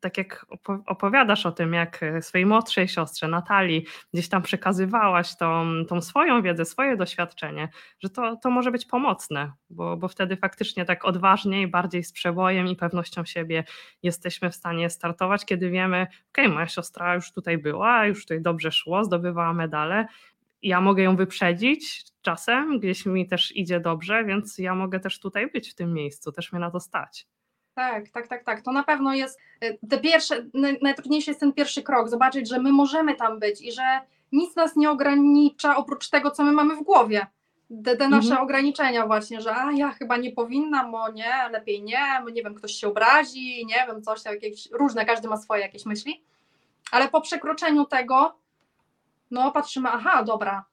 [0.00, 5.36] tak jak opo- opowiadasz o tym, jak e, swojej młodszej siostrze Natalii gdzieś tam przekazywałaś
[5.36, 7.68] tą, tą swoją wiedzę, swoje doświadczenie,
[8.00, 12.68] że to, to może być pomocne, bo, bo wtedy faktycznie tak odważniej, bardziej z przebojem
[12.68, 13.64] i pewnością siebie
[14.02, 18.72] jesteśmy w stanie startować, kiedy wiemy, okej, moja siostra już tutaj była, już tutaj dobrze
[18.72, 20.06] szło, zdobywała medale,
[20.62, 25.50] ja mogę ją wyprzedzić czasem, gdzieś mi też idzie dobrze, więc ja mogę też tutaj
[25.50, 27.26] być w tym miejscu, też mnie na to stać.
[27.74, 28.60] Tak, tak, tak, tak.
[28.62, 32.58] To na pewno jest y, te pierwsze, naj- najtrudniejszy jest ten pierwszy krok, zobaczyć, że
[32.60, 33.82] my możemy tam być i że
[34.32, 37.26] nic nas nie ogranicza oprócz tego, co my mamy w głowie.
[37.84, 38.42] Te, te nasze Mhm.
[38.42, 42.72] ograniczenia właśnie, że a ja chyba nie powinnam, bo nie, lepiej nie, nie wiem, ktoś
[42.72, 46.22] się obrazi, nie wiem, coś tam, jakieś różne, każdy ma swoje jakieś myśli,
[46.90, 48.36] ale po przekroczeniu tego,
[49.30, 50.64] no patrzymy, aha, dobra,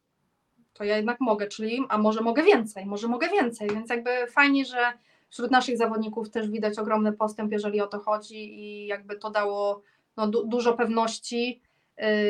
[0.74, 4.66] to ja jednak mogę, czyli a może mogę więcej, może mogę więcej, więc jakby fajnie,
[4.66, 4.94] że
[5.30, 9.82] wśród naszych zawodników też widać ogromny postęp, jeżeli o to chodzi i jakby to dało
[10.18, 11.62] no, du dużo pewności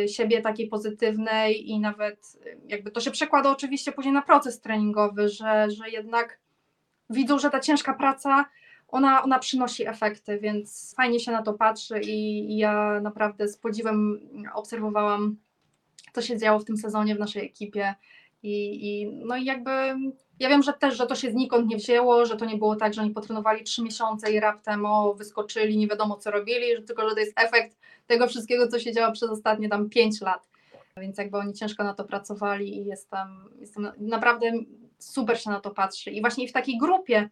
[0.03, 4.62] y, siebie takiej pozytywnej i nawet y, jakby to się przekłada oczywiście później na proces
[4.62, 6.39] treningowy, że, że jednak
[7.09, 8.45] widzą, że ta ciężka praca
[8.88, 13.57] ona, ona przynosi efekty, więc fajnie się na to patrzy i, i ja naprawdę z
[13.57, 14.19] podziwem
[14.53, 15.38] obserwowałam,
[16.13, 17.95] co się działo w tym sezonie w naszej ekipie
[18.43, 19.71] i, i no i jakby
[20.39, 22.93] ja wiem, że też, że to się znikąd nie wzięło, że to nie było tak,
[22.93, 27.10] że oni potrenowali trzy miesiące i raptem o, wyskoczyli, nie wiadomo co robili, że tylko,
[27.10, 30.49] że to jest efekt tego wszystkiego, co się działo przez ostatnie tam pięć lat.
[30.97, 33.28] Więc jakby oni ciężko na to pracowali i jestem,
[33.60, 34.52] jestem naprawdę
[34.99, 36.12] super się na to patrzy.
[36.12, 37.30] I właśnie w takiej grupie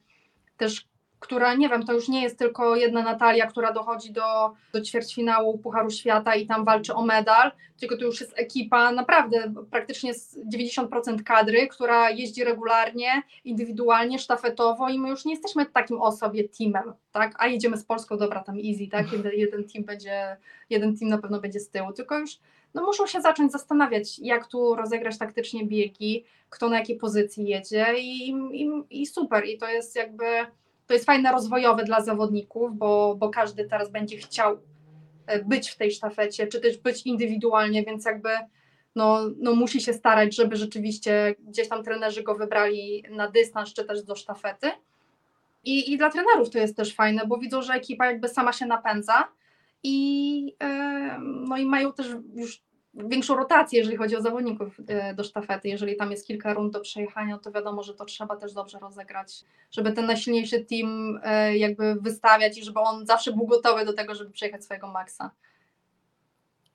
[0.58, 0.88] też
[1.19, 5.58] która, nie wiem, to już nie jest tylko jedna Natalia, która dochodzi do, do ćwierćfinału
[5.58, 10.13] Pucharu Świata i tam walczy o medal, tylko to już jest ekipa naprawdę praktycznie
[10.53, 16.49] 90% kadry, która jeździ regularnie, indywidualnie, sztafetowo i my już nie jesteśmy takim o sobie
[16.49, 20.38] teamem, tak, a jedziemy z Polską, dobra, tam easy, tak, jeden, jeden team będzie,
[20.69, 22.39] jeden team na pewno będzie z tyłu, tylko już
[22.73, 27.86] no muszą się zacząć zastanawiać, jak tu rozegrać taktycznie biegi, kto na jakiej pozycji jedzie
[27.99, 30.25] i, i, i super, i to jest jakby
[30.88, 34.58] to jest fajne rozwojowe dla zawodników, bo, bo każdy teraz będzie chciał
[35.28, 38.30] e, być w tej sztafecie, czy też być indywidualnie, więc jakby
[38.95, 43.86] no, no musi się starać, żeby rzeczywiście gdzieś tam trenerzy go wybrali na dystans, czy
[43.86, 44.71] też do sztafety.
[45.63, 48.65] I, I dla trenerów to jest też fajne, bo widzą, że ekipa jakby sama się
[48.65, 49.28] napędza
[49.84, 52.62] i, yy, no i mają też już
[52.98, 55.68] większą rotację, jeżeli chodzi o zawodników e, do sztafety.
[55.68, 59.44] Jeżeli tam jest kilka rund do przejechania, to wiadomo, że to trzeba też dobrze rozegrać,
[59.72, 64.16] żeby ten najsilniejszy team e, jakby wystawiać i żeby on zawsze był gotowy do tego,
[64.16, 65.32] żeby przejechać swojego maksa.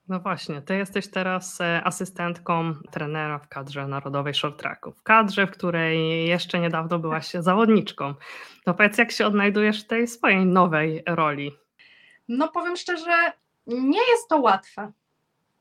[0.09, 5.47] No właśnie, ty jesteś teraz e, asystentką trenera w kadrze Narodowej Short Tracku, w kadrze,
[5.47, 8.15] w której jeszcze niedawno byłaś zawodniczką.
[8.65, 11.53] To powiedz, jak się odnajdujesz w tej swojej nowej roli?
[12.29, 13.33] No powiem szczerze,
[13.67, 14.93] nie jest to łatwe.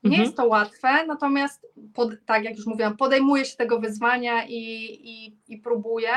[0.04, 0.22] Nie mhm.
[0.22, 4.58] jest to łatwe, natomiast pod, tak jak już mówiłam, podejmuję się tego wyzwania i,
[5.02, 6.10] i, i próbuję.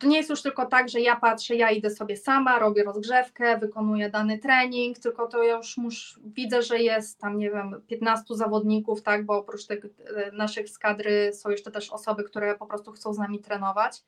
[0.00, 3.58] To nie jest już tylko tak, że ja patrzę, ja idę sobie sama, robię rozgrzewkę,
[3.58, 8.34] wykonuję dany trening, tylko to ja już mus, widzę, że jest tam, nie wiem, 15
[8.34, 12.92] zawodników, tak, bo oprócz tych e, naszych skadry są jeszcze też osoby, które po prostu
[12.92, 14.02] chcą z nami trenować.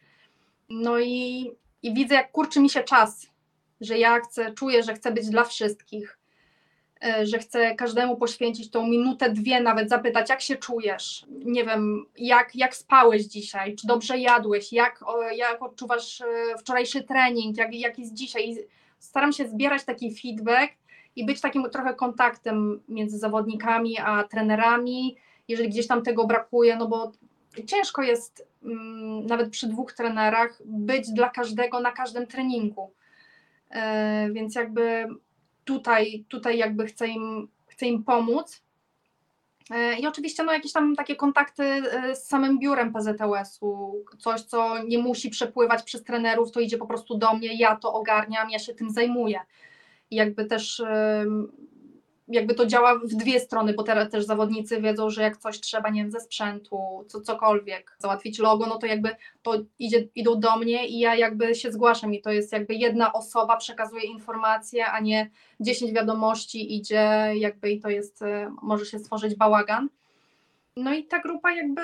[0.68, 1.50] No i,
[1.82, 3.26] i widzę, jak kurczy mi się czas,
[3.80, 6.18] że ja chcę, czuję, że chcę być dla wszystkich
[7.22, 12.56] że chcę każdemu poświęcić tą minutę, dwie, nawet zapytać, jak się czujesz, nie wiem, jak,
[12.56, 15.00] jak spałeś dzisiaj, czy dobrze jadłeś, jak,
[15.36, 16.26] jak odczuwasz e,
[16.58, 18.50] wczorajszy trening, jak, jak jest dzisiaj.
[18.50, 18.56] I
[18.98, 20.72] staram się zbierać taki feedback
[21.16, 25.16] i być takim trochę kontaktem między zawodnikami a trenerami,
[25.48, 27.12] jeżeli gdzieś tam tego brakuje, no bo
[27.66, 32.92] ciężko jest mm, nawet przy dwóch trenerach być dla każdego na każdym treningu.
[33.70, 35.08] E, więc jakby
[35.68, 38.62] tutaj, tutaj jakby chcę im, chcę im pomóc.
[39.70, 44.82] E, I oczywiście no, jakieś tam takie kontakty e, z samym biurem PZTUS-u, coś, co
[44.82, 48.58] nie musi przepływać przez trenerów, to idzie po prostu do mnie, ja to ogarniam, ja
[48.58, 49.40] się tym zajmuję.
[50.10, 50.82] I jakby też
[52.28, 55.90] jakby to działa w dwie strony, bo teraz też zawodnicy wiedzą, że jak coś trzeba,
[55.90, 60.56] nie wiem, ze sprzętu, co, cokolwiek, załatwić logo, no to jakby to idzie, idą do
[60.56, 65.00] mnie i ja jakby się zgłaszam i to jest jakby jedna osoba przekazuje informacje, a
[65.00, 69.88] nie 10 wiadomości idzie jakby i to jest, e, może się stworzyć bałagan.
[70.76, 71.82] No i ta grupa jakby,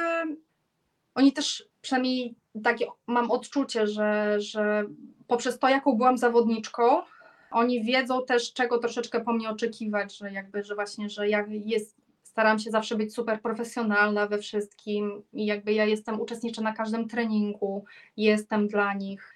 [1.14, 4.84] oni też przynajmniej takie mam odczucie, że, że
[5.26, 7.02] poprzez to, jaką byłam zawodniczką,
[7.50, 11.96] oni wiedzą też, czego troszeczkę po mnie oczekiwać, że jakby, że właśnie, że ja jest,
[12.22, 17.08] staram się zawsze być super profesjonalna we wszystkim i jakby ja jestem, uczestniczę na każdym
[17.08, 17.84] treningu,
[18.16, 19.34] jestem dla nich,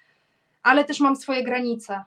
[0.63, 2.03] ale też mam swoje granice.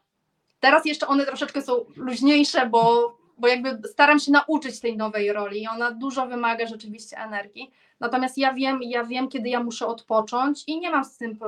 [0.60, 5.62] Teraz jeszcze one troszeczkę są luźniejsze, bo, bo jakby staram się nauczyć tej nowej roli
[5.62, 7.70] i ona dużo wymaga rzeczywiście energii.
[8.00, 11.38] Natomiast ja wiem, ja wiem, kiedy ja muszę odpocząć i nie mam z tym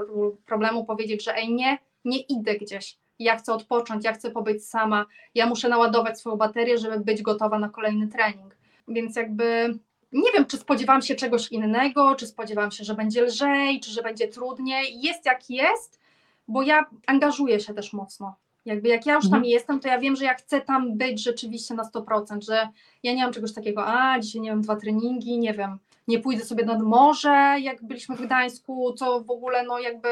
[0.47, 5.07] problemu powiedzieć, że ej, nie, nie idę gdzieś ja chcę odpocząć, ja chcę pobyć sama,
[5.35, 8.57] ja muszę naładować swoją baterię, żeby być gotowa na kolejny trening.
[8.89, 9.79] Więc jakby
[10.13, 14.03] nie wiem, czy spodziewam się czegoś innego, czy spodziewam się, że będzie lżej, czy że
[14.03, 15.01] będzie trudniej.
[15.01, 16.01] Jest jak jest,
[16.49, 18.37] bo ja angażuję się też mocno.
[18.65, 19.45] Jakby jak ja już tam mhm.
[19.45, 22.69] jestem, to ja wiem, że ja chcę tam być rzeczywiście na 100%, że
[23.03, 26.45] ja nie mam czegoś takiego, a dzisiaj nie wiem, dwa treningi, nie wiem, nie pójdę
[26.45, 30.09] sobie nad morze, jak byliśmy w Gdańsku, co w ogóle no jakby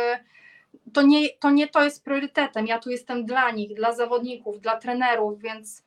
[0.92, 2.66] to nie, to nie to jest priorytetem.
[2.66, 5.84] Ja tu jestem dla nich, dla zawodników, dla trenerów, więc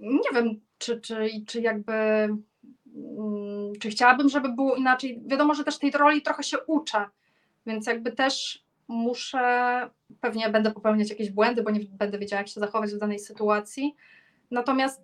[0.00, 5.22] nie wiem, czy, czy, czy jakby mm, czy chciałabym, żeby było inaczej.
[5.26, 7.06] Wiadomo, że też tej roli trochę się uczę,
[7.66, 9.90] więc jakby też muszę,
[10.20, 13.94] pewnie będę popełniać jakieś błędy, bo nie będę wiedziała, jak się zachować w danej sytuacji.
[14.50, 15.02] Natomiast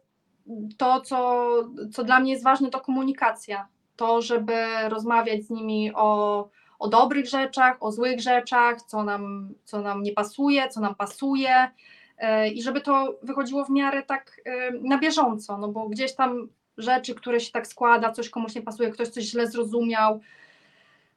[0.76, 1.48] to, co,
[1.92, 3.68] co dla mnie jest ważne, to komunikacja.
[3.96, 4.54] To, żeby
[4.88, 6.48] rozmawiać z nimi o,
[6.84, 11.70] o dobrych rzeczach, o złych rzeczach, co nam, co nam nie pasuje, co nam pasuje.
[12.18, 16.48] e, I żeby to wychodziło w miarę tak e, na bieżąco, no bo gdzieś tam
[16.78, 20.20] rzeczy, które się tak składa, coś komuś nie pasuje, ktoś coś źle zrozumiał,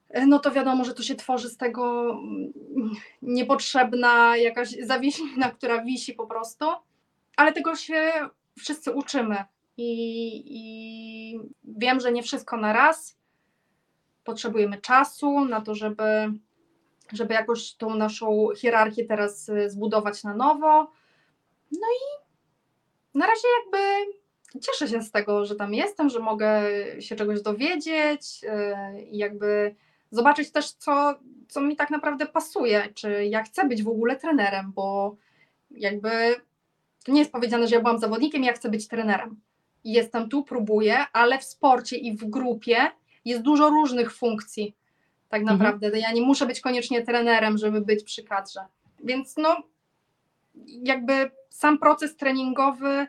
[0.09, 2.51] e, no to wiadomo, że to się tworzy z tego mm,
[3.21, 6.65] niepotrzebna jakaś zawiesinna, która wisi po prostu,
[7.37, 8.11] ale tego się
[8.59, 9.45] wszyscy uczymy
[9.77, 13.17] i, i wiem, że nie wszystko na raz.
[14.27, 16.03] Potrzebujemy czasu na to, żeby,
[17.13, 20.91] żeby jakoś tą naszą hierarchię teraz y, zbudować na nowo.
[21.71, 22.27] No i
[23.17, 24.11] na razie jakby
[24.61, 26.61] cieszę się z tego, że tam jestem, że mogę
[26.99, 29.75] się czegoś dowiedzieć y, i jakby
[30.11, 31.15] zobaczyć też, co,
[31.47, 35.15] co mi tak naprawdę pasuje, czy ja chcę być w ogóle trenerem, bo
[35.71, 36.35] jakby
[37.05, 39.41] to nie jest powiedziane, że ja byłam zawodnikiem, ja chcę być trenerem.
[39.83, 42.77] Jestem tu, próbuję, ale w sporcie i w grupie
[43.29, 44.75] jest dużo różnych funkcji.
[45.29, 45.57] Tak Mhm.
[45.59, 45.99] naprawdę.
[45.99, 48.59] Ja nie muszę być koniecznie trenerem, żeby być przy kadrze.
[49.03, 49.57] Więc no,
[50.65, 53.07] jakby sam proces treningowy,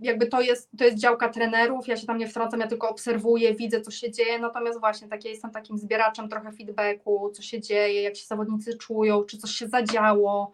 [0.00, 3.54] jakby to jest, to jest działka trenerów, ja się tam nie wtrącam, ja tylko obserwuję,
[3.54, 7.60] widzę, co się dzieje, natomiast właśnie tak, ja jestem takim zbieraczem trochę feedbacku, co się
[7.60, 10.52] dzieje, jak się zawodnicy czują, czy coś się zadziało,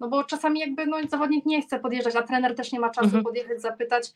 [0.00, 3.04] no bo czasami jakby no, zawodnik nie chce podjeżdżać, a trener też nie ma czasu
[3.06, 3.24] Mhm.
[3.24, 4.12] podjechać, zapytać,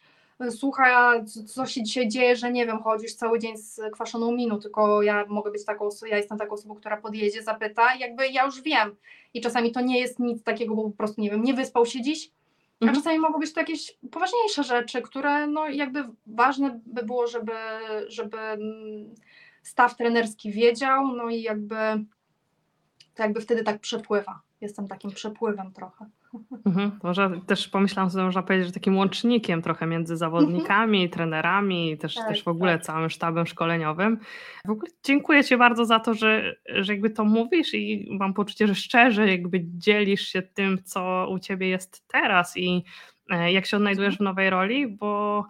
[0.50, 4.58] słuchaj, a co- się dzisiaj dzieje, że nie wiem, chodzisz cały dzień z kwaszoną miną,
[4.60, 8.44] tylko ja mogę być taką, ja jestem taką osobą, która podjedzie, zapyta, i jakby ja
[8.44, 8.96] już wiem.
[9.34, 12.02] I czasami to nie jest nic takiego, bo po prostu, nie wiem, nie wyspał się
[12.02, 12.30] dziś,
[12.80, 12.96] a Mhm.
[12.98, 17.52] czasami mogą być to jakieś poważniejsze rzeczy, które no jakby ważne by było, żeby,
[18.08, 19.14] żeby mm,
[19.62, 21.76] staw trenerski wiedział, no i jakby
[23.14, 24.40] to jakby wtedy tak przepływa.
[24.60, 26.06] Jestem takim przepływem trochę.
[26.66, 26.90] Mhm.
[27.02, 32.14] Może też pomyślałam sobie, można powiedzieć, że takim łącznikiem trochę między zawodnikami, trenerami i też,
[32.14, 32.86] Tak, też w ogóle tak.
[32.86, 34.18] całym sztabem szkoleniowym.
[34.66, 38.66] W ogóle dziękuję Ci bardzo za to, że, że jakby to mówisz i mam poczucie,
[38.66, 42.84] że szczerze jakby dzielisz się tym, co u Ciebie jest teraz i
[43.30, 45.44] e, jak się odnajdujesz w nowej roli, bo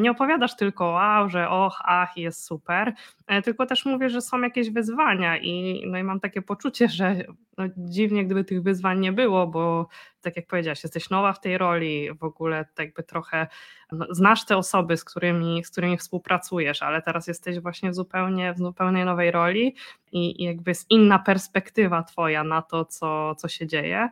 [0.00, 2.92] nie opowiadasz tylko wow, że och, ach, jest super,
[3.26, 7.16] e, tylko też mówię, że są jakieś wyzwania i, no i mam takie poczucie, że
[7.58, 9.88] no, dziwnie gdyby tych wyzwań nie było, bo
[10.20, 13.46] tak jak powiedziałaś, jesteś nowa w tej roli, w ogóle tak jakby trochę
[13.92, 18.54] no, znasz te osoby, z którymi, z którymi współpracujesz, ale teraz jesteś właśnie w zupełnie,
[18.54, 19.74] w zupełnie nowej roli
[20.12, 24.08] i, i jakby jest inna perspektywa twoja na to, co, co się dzieje.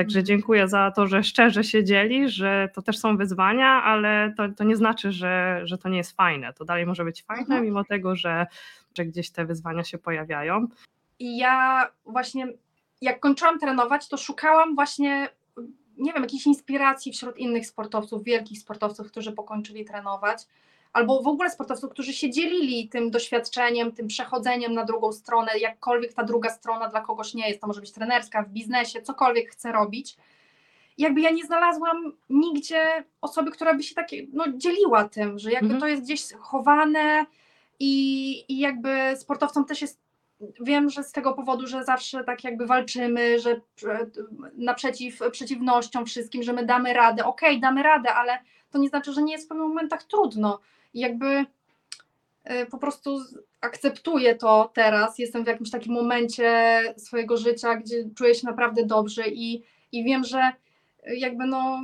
[0.00, 4.48] Także dziękuję za to, że szczerze się dzielisz, że to też są wyzwania, ale to,
[4.56, 6.52] to nie znaczy, że, że to nie jest fajne.
[6.52, 7.64] To dalej może być fajne, Mhm.
[7.64, 8.46] mimo tego, że,
[8.98, 10.66] że gdzieś te wyzwania się pojawiają.
[11.18, 12.46] I ja właśnie,
[13.00, 15.28] jak kończyłam trenować, to szukałam właśnie,
[15.98, 20.42] nie wiem, jakiejś inspiracji wśród innych sportowców, wielkich sportowców, którzy pokończyli trenować,
[20.92, 26.14] albo w ogóle sportowców, którzy się dzielili tym doświadczeniem, tym przechodzeniem na drugą stronę, jakkolwiek
[26.14, 29.72] ta druga strona dla kogoś nie jest, to może być trenerska, w biznesie, cokolwiek chce
[29.72, 30.16] robić.
[30.98, 35.50] I jakby ja nie znalazłam nigdzie osoby, która by się tak no, dzieliła tym, że
[35.52, 35.80] jakby Mhm.
[35.80, 37.26] to jest gdzieś chowane
[37.80, 40.00] i, i jakby sportowcom też jest
[40.60, 44.06] wiem, że z tego powodu, że zawsze tak jakby walczymy, że prze-
[44.54, 47.24] naprzeciw przeciwnościom wszystkim, że my damy radę.
[47.24, 48.38] Okej, damy radę, ale
[48.70, 50.60] to nie znaczy, że nie jest w pewnych momentach trudno.
[50.94, 51.26] I jakby
[52.50, 53.18] y, po prostu
[53.60, 55.18] akceptuję to teraz.
[55.18, 59.62] Jestem w jakimś takim momencie swojego życia, gdzie czuję się naprawdę dobrze i,
[59.92, 60.52] i wiem, że
[61.08, 61.80] y, jakby no,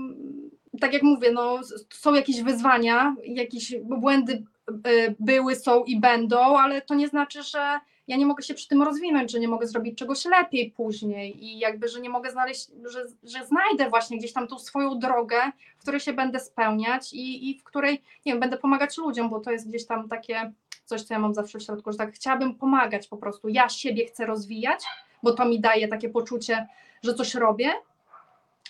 [0.80, 6.82] tak jak mówię, no, są jakieś wyzwania, jakieś błędy y, były, są i będą, ale
[6.82, 9.98] to nie znaczy, że ja nie mogę się przy tym rozwinąć, że nie mogę zrobić
[9.98, 14.48] czegoś lepiej później i jakby, że nie mogę znaleźć, że, że znajdę właśnie gdzieś tam
[14.48, 15.36] tą swoją drogę,
[15.78, 19.40] w której się będę spełniać i, i w której, nie wiem, będę pomagać ludziom, bo
[19.40, 20.52] to jest gdzieś tam takie
[20.84, 24.06] coś, co ja mam zawsze w środku, że tak chciałabym pomagać po prostu, ja siebie
[24.06, 24.84] chcę rozwijać,
[25.22, 26.66] bo to mi daje takie poczucie,
[27.02, 27.72] że coś robię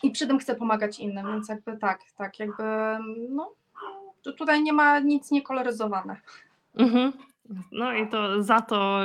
[0.02, 2.62] i przy tym chcę pomagać innym, więc jakby tak, tak, jakby
[3.28, 3.52] no,
[4.22, 6.16] tu- tutaj nie ma nic niekoloryzowane.
[6.74, 7.12] Mhm.
[7.72, 9.00] No i to za to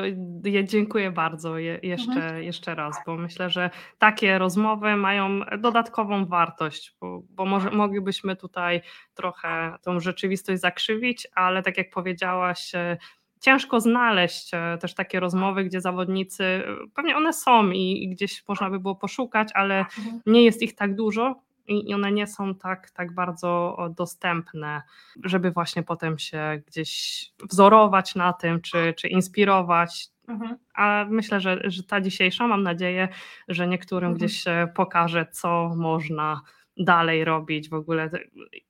[0.64, 2.44] dziękuję bardzo je, jeszcze, Mhm.
[2.44, 8.82] jeszcze raz, bo myślę, że takie rozmowy mają dodatkową wartość, bo, bo może moglibyśmy tutaj
[9.14, 12.98] trochę tą rzeczywistość zakrzywić, ale tak jak powiedziałaś, e,
[13.40, 16.64] ciężko znaleźć e, też takie rozmowy, gdzie zawodnicy, e,
[16.96, 20.22] pewnie one są i, i gdzieś można by było poszukać, ale Mhm.
[20.26, 21.36] nie jest ich tak dużo,
[21.68, 24.82] i, one nie są tak, tak bardzo dostępne,
[25.24, 30.08] żeby właśnie potem się gdzieś wzorować na tym, czy, czy inspirować.
[30.28, 30.58] Mhm.
[30.74, 33.08] A myślę, że, że ta dzisiejsza, mam nadzieję,
[33.48, 34.18] że niektórym mhm.
[34.18, 34.44] gdzieś
[34.76, 36.42] pokaże, co można
[36.78, 38.10] dalej robić w ogóle,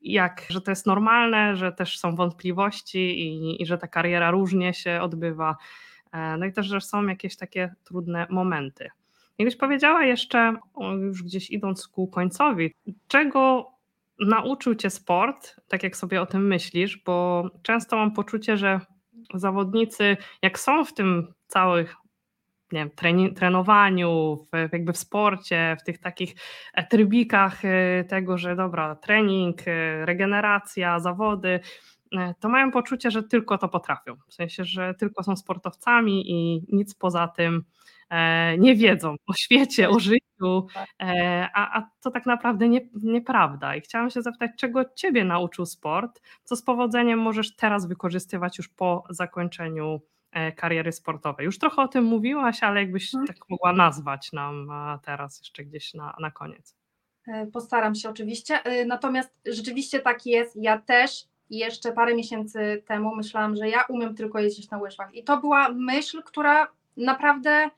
[0.01, 4.73] jak, że to jest normalne, że też są wątpliwości i, i że ta kariera różnie
[4.73, 5.57] się odbywa.
[6.11, 8.89] E, no i też, że są jakieś takie trudne momenty.
[9.38, 10.55] Jakbyś powiedziała jeszcze,
[11.01, 12.73] już gdzieś idąc ku końcowi,
[13.07, 13.71] czego
[14.19, 18.79] nauczył cię sport, tak jak sobie o tym myślisz, bo często mam poczucie, że
[19.34, 21.95] zawodnicy, jak są w tym całych
[22.71, 26.36] nie wiem, treni- trenowaniu, w, jakby w sporcie, w tych takich
[26.73, 31.59] e, trybikach e, tego, że dobra, trening, e, regeneracja, zawody,
[32.39, 34.16] to mają poczucie, że tylko to potrafią.
[34.28, 37.64] W sensie, że tylko są sportowcami i nic poza tym
[38.57, 40.88] nie wiedzą o świecie, o życiu, tak.
[41.53, 43.76] a, a to tak naprawdę nie, nieprawda.
[43.76, 48.70] I chciałam się zapytać, czego Ciebie nauczył sport, co z powodzeniem możesz teraz wykorzystywać już
[48.70, 50.01] po zakończeniu
[50.32, 51.45] E, kariery sportowej.
[51.45, 53.28] Już trochę o tym mówiłaś, ale jakbyś hmm.
[53.28, 54.72] tak mogła nazwać nam
[55.05, 56.76] teraz jeszcze gdzieś na, na koniec.
[57.28, 58.64] E, postaram się oczywiście.
[58.64, 60.55] E, natomiast rzeczywiście tak jest.
[60.55, 65.15] Ja też jeszcze parę miesięcy temu myślałam, że ja umiem tylko jeździć na łyżwach.
[65.15, 67.69] I to była myśl, która naprawdę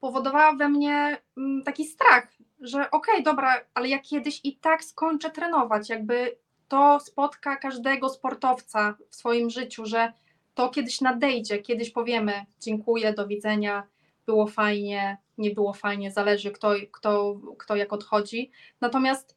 [0.00, 2.28] powodowała we mnie mm, taki strach,
[2.60, 5.88] że okej, okay, dobra, ale ja kiedyś i tak skończę trenować.
[5.88, 6.36] Jakby
[6.68, 10.12] to spotka każdego sportowca w swoim życiu, że
[10.54, 13.86] to kiedyś nadejdzie, kiedyś powiemy dziękuję, do widzenia,
[14.26, 18.50] było fajnie, nie było fajnie, zależy kto, kto, kto jak odchodzi.
[18.80, 19.36] Natomiast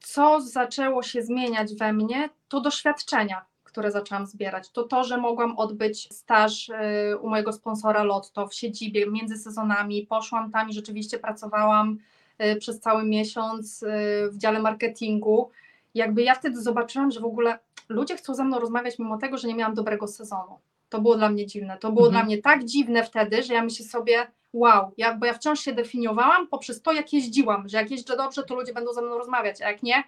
[0.00, 4.70] co zaczęło się zmieniać we mnie, to doświadczenia, które zaczęłam zbierać.
[4.70, 10.06] To to, że mogłam odbyć staż y, u mojego sponsora Lotto w siedzibie między sezonami.
[10.06, 11.98] Poszłam tam i rzeczywiście pracowałam
[12.44, 13.86] y, przez cały miesiąc y,
[14.30, 15.50] w dziale marketingu.
[15.94, 19.48] Jakby ja wtedy zobaczyłam, że w ogóle ludzie chcą ze mną rozmawiać mimo tego, że
[19.48, 20.58] nie miałam dobrego sezonu.
[20.88, 21.78] To było dla mnie dziwne.
[21.78, 22.12] To było mhm.
[22.12, 25.72] dla mnie tak dziwne wtedy, że ja myślę sobie, wow, ja, bo ja wciąż się
[25.72, 29.62] definiowałam poprzez to, jak jeździłam, że jak jeżdżę dobrze, to ludzie będą ze mną rozmawiać,
[29.62, 30.04] a jak nie,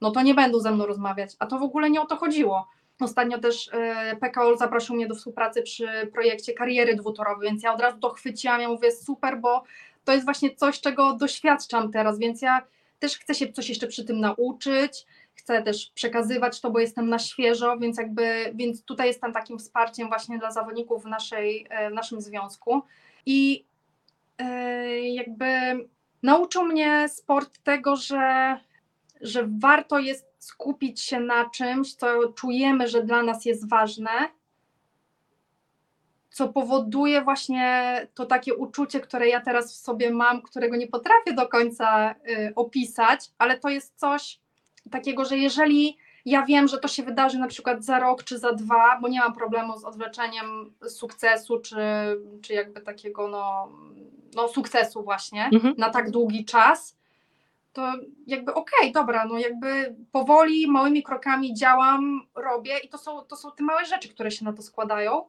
[0.00, 1.36] no to nie będą ze mną rozmawiać.
[1.38, 2.68] A to w ogóle nie o to chodziło.
[3.00, 7.80] Ostatnio też e, PKOL zaprosił mnie do współpracy przy projekcie kariery dwutorowej, więc ja od
[7.80, 9.64] razu to chwyciłam, ja mówię super, bo
[10.04, 12.62] to jest właśnie coś, czego doświadczam teraz, więc ja
[12.98, 17.18] też chcę się coś jeszcze przy tym nauczyć, chcę też przekazywać to, bo jestem na
[17.18, 21.94] świeżo, więc jakby, więc tutaj jestem takim wsparciem właśnie dla zawodników w, naszej, e, w
[21.94, 22.82] naszym związku
[23.26, 23.64] i
[24.38, 25.48] e, jakby
[26.22, 28.56] nauczył mnie sport tego, że,
[29.20, 34.10] że warto jest skupić się na czymś, co czujemy, że dla nas jest ważne,
[36.30, 41.32] co powoduje właśnie to takie uczucie, które ja teraz w sobie mam, którego nie potrafię
[41.32, 44.40] do końca y, opisać, ale to jest coś,
[44.90, 48.52] takiego, że jeżeli ja wiem, że to się wydarzy na przykład za rok czy za
[48.52, 51.76] dwa, bo nie mam problemu z odwleczeniem sukcesu, czy,
[52.42, 53.68] czy jakby takiego no,
[54.34, 55.74] no sukcesu właśnie mhm.
[55.78, 56.97] na tak długi czas,
[57.72, 57.92] to
[58.26, 63.36] jakby okej, okay, dobra, no jakby powoli, małymi krokami działam, robię i to są, to
[63.36, 65.24] są te małe rzeczy, które się na to składają,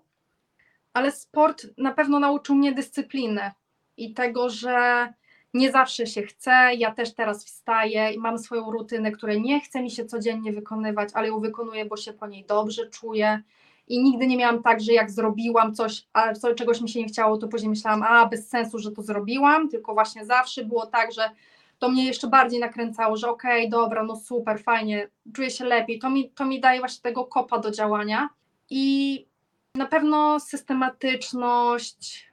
[0.93, 3.51] ale sport na pewno nauczył mnie dyscypliny
[3.97, 5.07] i tego, że
[5.53, 9.81] nie zawsze się chce, ja też teraz wstaję i mam swoją rutynę, której nie chce
[9.81, 13.41] mi się codziennie wykonywać, ale ją wykonuję, bo się po niej dobrze czuję.
[13.87, 17.37] I nigdy nie miałam tak, że jak zrobiłam coś, a czegoś mi się nie chciało,
[17.37, 21.29] to później myślałam, a bez sensu, że to zrobiłam, tylko właśnie zawsze było tak, że
[21.79, 25.99] to mnie jeszcze bardziej nakręcało, że okej, okay, dobra, no super, fajnie, czuję się lepiej.
[25.99, 28.29] To mi, to mi daje właśnie tego kopa do działania.
[28.69, 29.25] I
[29.75, 32.31] na pewno systematyczność,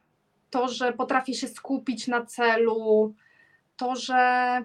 [0.51, 3.15] to, że potrafię się skupić na celu,
[3.77, 4.63] to, że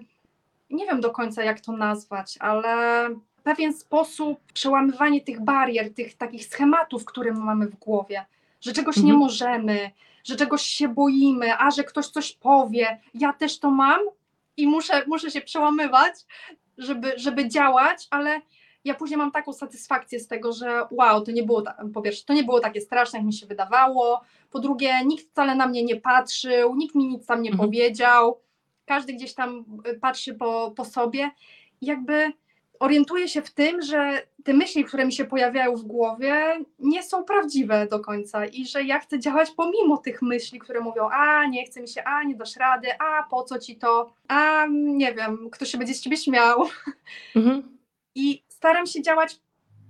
[0.69, 3.07] nie wiem do końca jak to nazwać, ale
[3.43, 8.25] pewien sposób przełamywanie tych barier, tych takich schematów, które my mamy w głowie,
[8.61, 9.13] że czegoś mhm.
[9.13, 9.91] nie możemy,
[10.23, 12.99] że czegoś się boimy, a że ktoś coś powie.
[13.13, 13.99] Ja też to mam
[14.58, 16.14] i muszę, muszę się przełamywać,
[16.78, 18.41] żeby, żeby działać, ale
[18.86, 22.34] ja później mam taką satysfakcję z tego, że wow, to nie było, po pierwsze, to
[22.34, 24.22] nie było takie straszne, jak mi się wydawało,
[24.52, 27.70] po drugie, nikt wcale na mnie nie patrzył, nikt mi nic tam nie mhm.
[27.70, 28.39] powiedział,
[28.86, 31.32] każdy gdzieś tam y, patrzy po, po sobie.
[31.82, 32.34] I jakby
[32.82, 37.23] orientuję się w tym, że te myśli, które mi się pojawiają w głowie, nie są
[37.23, 41.65] prawdziwe do końca i że ja chcę działać pomimo tych myśli, które mówią, a nie
[41.65, 45.49] chce mi się, a nie dasz rady, a po co ci to, a nie wiem,
[45.51, 46.65] kto się będzie z ciebie śmiał.
[47.36, 47.79] Mhm.
[48.15, 49.39] I staram się działać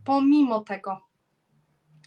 [0.05, 1.01] pomimo tego.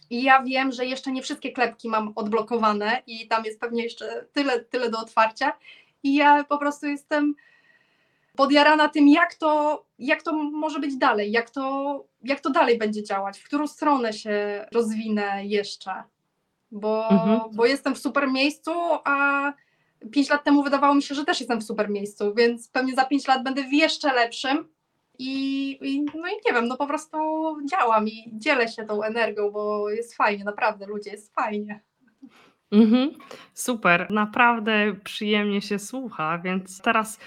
[0.09, 4.25] I ja wiem, że jeszcze nie wszystkie klepki mam odblokowane i tam jest pewnie jeszcze
[4.33, 5.53] tyle, tyle do otwarcia.
[6.03, 7.35] I ja po prostu jestem
[8.35, 13.03] podjarana tym, jak to, jak to może być dalej, jak to, jak to dalej będzie
[13.03, 16.03] działać, w którą stronę się rozwinę jeszcze,
[16.71, 17.39] bo, Mhm.
[17.53, 18.71] bo jestem w super miejscu,
[19.03, 19.53] a
[20.11, 23.05] pięć lat temu wydawało mi się, że też jestem w super miejscu, więc pewnie za
[23.05, 24.67] pięć lat będę w jeszcze lepszym
[25.19, 27.17] i, i no i nie wiem, no po prostu
[27.69, 31.79] działam i dzielę się tą energią, bo jest fajnie, naprawdę ludzie, jest fajnie.
[32.71, 33.11] Mhm.
[33.53, 37.19] Super, naprawdę przyjemnie się słucha, więc teraz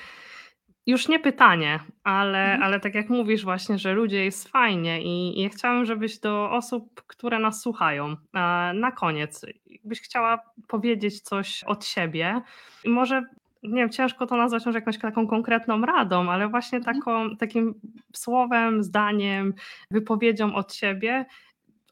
[0.89, 2.63] już nie pytanie, ale, Mhm.
[2.63, 6.51] ale tak jak mówisz właśnie, że ludzie jest fajnie i, i ja chciałam, żebyś do
[6.51, 9.47] osób, które nas słuchają, e, na koniec,
[9.85, 12.41] byś chciała powiedzieć coś od siebie
[12.85, 13.23] i może,
[13.63, 16.97] nie wiem, ciężko to nazwać może jakąś taką konkretną radą, ale właśnie Mhm.
[16.97, 17.75] taką, takim
[18.13, 19.55] słowem, zdaniem,
[19.91, 21.27] wypowiedzią od siebie,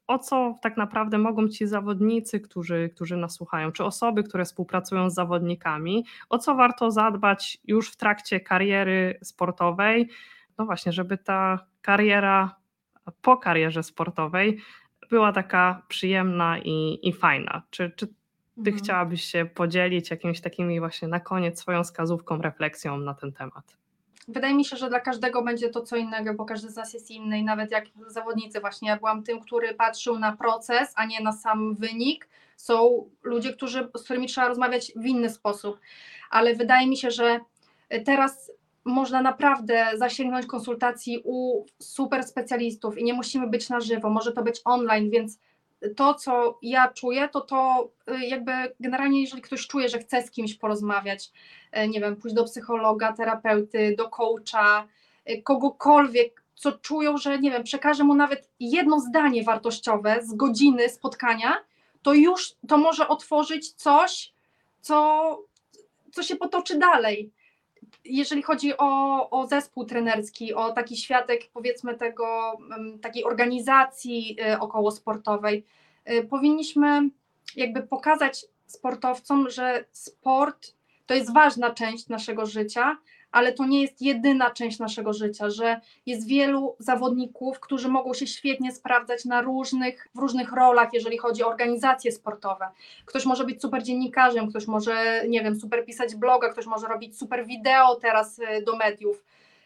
[0.07, 5.11] o co tak naprawdę mogą ci zawodnicy, którzy, którzy nas słuchają, czy osoby, które współpracują
[5.11, 10.09] z zawodnikami, o co warto zadbać już w trakcie kariery sportowej?
[10.59, 12.57] No właśnie, żeby ta kariera
[13.23, 14.59] po karierze sportowej
[15.11, 17.63] była taka przyjemna i, i fajna.
[17.71, 18.15] Czy, czy ty
[18.71, 18.77] Mhm.
[18.77, 23.77] chciałabyś się podzielić jakimiś takimi właśnie na koniec swoją wskazówką, refleksją na ten temat?
[24.29, 27.11] Wydaje mi się, że dla każdego będzie to co innego, bo każdy z nas jest
[27.11, 31.21] inny i nawet jak zawodnicy właśnie, ja byłam tym, który patrzył na proces, a nie
[31.21, 32.29] na sam wynik.
[32.57, 35.81] Są ludzie, którzy, z którymi trzeba rozmawiać w inny sposób,
[36.31, 37.41] ale wydaje mi się, że
[38.05, 38.53] teraz
[38.85, 44.43] można naprawdę zasięgnąć konsultacji u super specjalistów i nie musimy być na żywo, może to
[44.43, 45.39] być online, więc
[45.97, 50.31] to, co ja czuję, to to y, jakby generalnie, jeżeli ktoś czuje, że chce z
[50.31, 51.33] kimś porozmawiać,
[51.79, 54.87] y, nie wiem, pójść do psychologa, terapeuty, do coacha,
[55.31, 60.89] y, kogokolwiek, co czują, że nie wiem, przekaże mu nawet jedno zdanie wartościowe z godziny
[60.89, 61.57] spotkania,
[62.03, 64.33] to już to może otworzyć coś,
[64.81, 65.39] co,
[66.13, 67.31] co się potoczy dalej.
[68.09, 74.59] Jeżeli chodzi o, o zespół trenerski, o taki światek, powiedzmy, tego, em, takiej organizacji y,
[74.59, 75.65] okołosportowej,
[76.11, 77.11] y, powinniśmy
[77.57, 80.77] jakby pokazać sportowcom, że sport
[81.07, 82.97] to jest ważna część naszego życia,
[83.33, 88.27] ale to nie jest jedyna część naszego życia, że jest wielu zawodników, którzy mogą się
[88.27, 92.69] świetnie sprawdzać na różnych, w różnych rolach, jeżeli chodzi o organizacje sportowe.
[93.05, 97.19] Ktoś może być super dziennikarzem, ktoś może, nie wiem, super pisać bloga, ktoś może robić
[97.19, 99.25] super wideo teraz y, do mediów,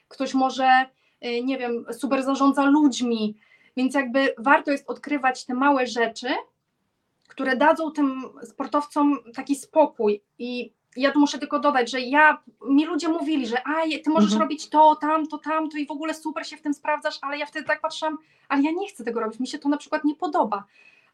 [0.09, 0.87] ktoś może,
[1.25, 3.37] y, nie wiem, super zarządza ludźmi,
[3.77, 6.29] więc jakby warto jest odkrywać te małe rzeczy,
[7.29, 12.87] które dadzą tym sportowcom taki spokój i ja tu muszę tylko dodać, że ja, mi
[12.87, 14.43] ludzie mówili, że a, ty możesz Mhm.
[14.43, 17.67] robić to, tamto, tamto i w ogóle super się w tym sprawdzasz, ale ja wtedy
[17.67, 18.19] tak patrzyłam,
[18.49, 20.65] ale ja nie chcę tego robić, mi się to na przykład nie podoba,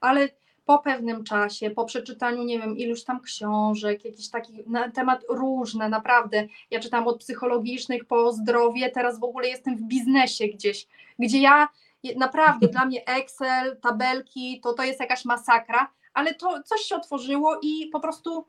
[0.00, 0.28] ale
[0.64, 5.88] po pewnym czasie, po przeczytaniu, nie wiem, iluś tam książek, jakiś taki na temat różne,
[5.88, 10.86] naprawdę, ja czytam od psychologicznych po zdrowie, teraz w ogóle jestem w biznesie gdzieś,
[11.18, 11.68] gdzie ja,
[12.16, 17.58] naprawdę dla mnie Excel, tabelki, to to jest jakaś masakra, ale to coś się otworzyło
[17.62, 18.46] i po prostu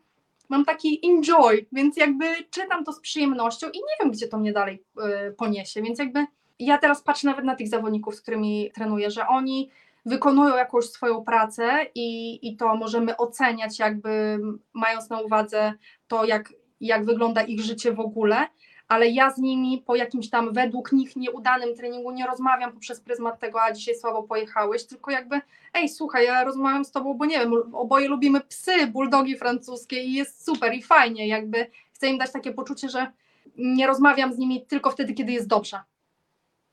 [0.50, 4.54] mam taki enjoy, więc jakby czytam to z przyjemnością i nie wiem, gdzie to mnie
[4.54, 4.84] dalej
[5.30, 6.26] y, poniesie, więc jakby
[6.60, 9.70] ja teraz patrzę nawet na tych zawodników, z którymi trenuję, że oni
[10.06, 14.40] wykonują jakąś swoją pracę i, i to możemy oceniać jakby
[14.74, 15.74] mając na uwadze
[16.08, 18.48] to, jak, jak wygląda ich życie w ogóle,
[18.88, 23.40] ale ja z nimi po jakimś tam według nich nieudanym treningu nie rozmawiam poprzez pryzmat
[23.40, 25.42] tego, a dzisiaj słabo pojechałeś, tylko jakby
[25.74, 30.14] ej, słuchaj, ja rozmawiam z tobą, bo nie wiem, oboje lubimy psy, buldogi francuskie i
[30.14, 33.12] jest super i fajnie, jakby chcę im dać takie poczucie, że
[33.58, 35.80] nie rozmawiam z nimi tylko wtedy, kiedy jest dobrze.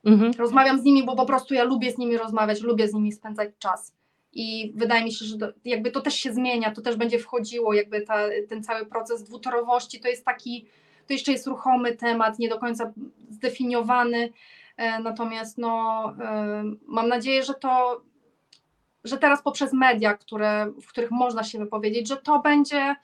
[0.04, 0.32] Mhm.
[0.38, 3.50] Rozmawiam z nimi, bo po prostu ja lubię z nimi rozmawiać, lubię z nimi spędzać
[3.58, 3.92] czas.
[4.32, 7.74] I wydaje mi się, że to, jakby to też się zmienia, to też będzie wchodziło,
[7.74, 8.16] jakby ta,
[8.48, 10.66] ten cały proces dwutorowości to jest taki,
[11.06, 12.92] to jeszcze jest ruchomy temat, nie do końca
[13.30, 14.32] zdefiniowany.
[14.76, 18.02] E, Natomiast no, e, mam nadzieję, że to,
[19.04, 22.96] że teraz poprzez media, które, w których można się wypowiedzieć, że to będzie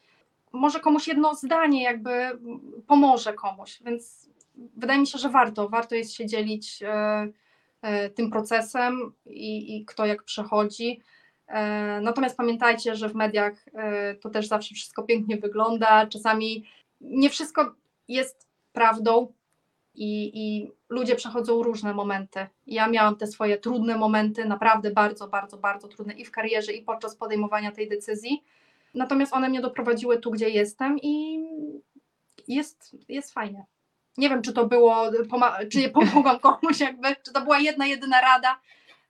[0.52, 2.38] może komuś jedno zdanie jakby
[2.86, 4.30] pomoże komuś, więc
[4.76, 10.06] wydaje mi się, że warto, warto jest się dzielić e, tym procesem i, i kto
[10.06, 11.00] jak przechodzi.
[12.02, 13.64] Natomiast pamiętajcie, że w mediach
[14.20, 16.06] to też zawsze wszystko pięknie wygląda.
[16.06, 16.64] Czasami
[17.00, 17.74] nie wszystko
[18.14, 19.32] jest prawdą
[19.94, 22.46] i, i ludzie przechodzą różne momenty.
[22.66, 26.82] Ja miałam te swoje trudne momenty, naprawdę bardzo, bardzo, bardzo trudne i w karierze, i
[26.82, 28.44] podczas podejmowania tej decyzji.
[28.94, 31.44] Natomiast one mnie doprowadziły tu, gdzie jestem i
[32.48, 33.64] jest, jest fajnie.
[34.18, 35.10] Nie wiem, czy to było,
[35.72, 38.60] czy pomogłam komuś, jakby, czy to była jedna, jedyna rada.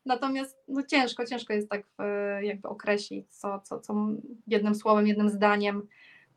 [0.07, 3.95] Natomiast no ciężko, ciężko jest tak e, jakby określić, co, co, co
[4.47, 5.89] jednym słowem, jednym zdaniem.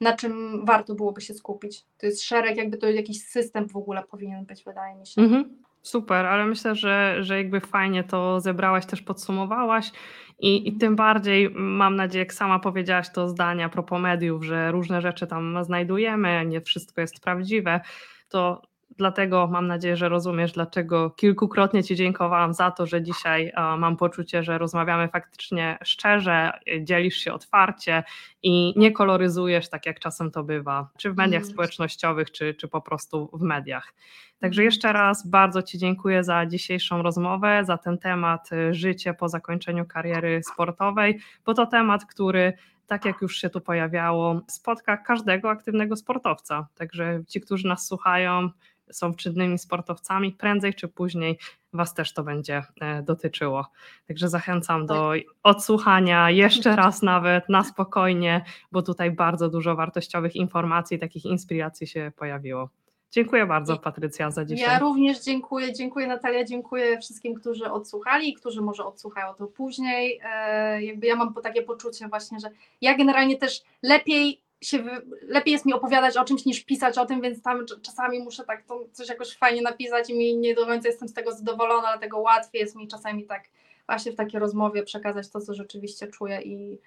[0.03, 1.85] Na czym warto byłoby się skupić.
[1.97, 5.21] To jest szereg, jakby to jakiś system w ogóle powinien być, wydaje mi się.
[5.21, 5.63] Mhm.
[5.81, 9.91] Super, ale myślę, że, że jakby fajnie to zebrałaś, też podsumowałaś
[10.39, 14.71] i, i tym bardziej mam nadzieję, jak sama powiedziałaś to zdanie a propos mediów, że
[14.71, 17.81] różne rzeczy tam znajdujemy, nie wszystko jest prawdziwe,
[18.29, 18.61] to
[18.97, 23.97] dlatego mam nadzieję, że rozumiesz, dlaczego kilkukrotnie Ci dziękowałam za to, że dzisiaj a, mam
[23.97, 28.03] poczucie, że rozmawiamy faktycznie szczerze, dzielisz się otwarcie
[28.43, 31.53] i nie koloryzujesz tak, jak czasem to bywa, czy w mediach Mm.
[31.53, 33.93] społecznościowych, czy, czy po prostu w mediach.
[34.39, 39.29] Także jeszcze raz bardzo Ci dziękuję za dzisiejszą rozmowę, za ten temat y, życie po
[39.29, 42.53] zakończeniu kariery sportowej, bo to temat, który,
[42.87, 46.67] tak jak już się tu pojawiało, spotka każdego aktywnego sportowca.
[46.75, 48.49] Także ci, którzy nas słuchają,
[48.93, 51.37] są czynnymi sportowcami, prędzej czy później
[51.73, 53.67] Was też to będzie e, dotyczyło.
[54.07, 55.13] Także zachęcam do
[55.43, 62.11] odsłuchania jeszcze raz nawet na spokojnie, bo tutaj bardzo dużo wartościowych informacji, takich inspiracji się
[62.15, 62.69] pojawiło.
[63.13, 64.73] Dziękuję bardzo, Patrycja, za dzisiaj.
[64.73, 70.19] Ja również dziękuję, dziękuję Natalia, dziękuję wszystkim, którzy odsłuchali i którzy może odsłuchają to później.
[70.23, 72.49] E, jakby ja mam takie poczucie właśnie, że
[72.81, 74.83] ja generalnie też lepiej się,
[75.21, 78.43] lepiej jest mi opowiadać o czymś niż pisać o tym, więc tam cz- czasami muszę
[78.43, 82.19] tak coś jakoś fajnie napisać i mi nie do końca jestem z tego zadowolona, dlatego
[82.19, 83.43] łatwiej jest mi czasami tak
[83.87, 86.79] właśnie w takiej rozmowie przekazać to, co rzeczywiście czuję i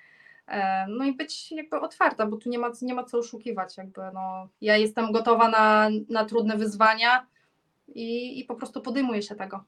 [0.48, 4.00] e, no i być jakby otwarta, bo tu nie ma, nie ma co oszukiwać, jakby
[4.14, 7.26] no, ja jestem gotowa na, na trudne wyzwania
[7.88, 9.64] i, i po prostu podejmuję się tego.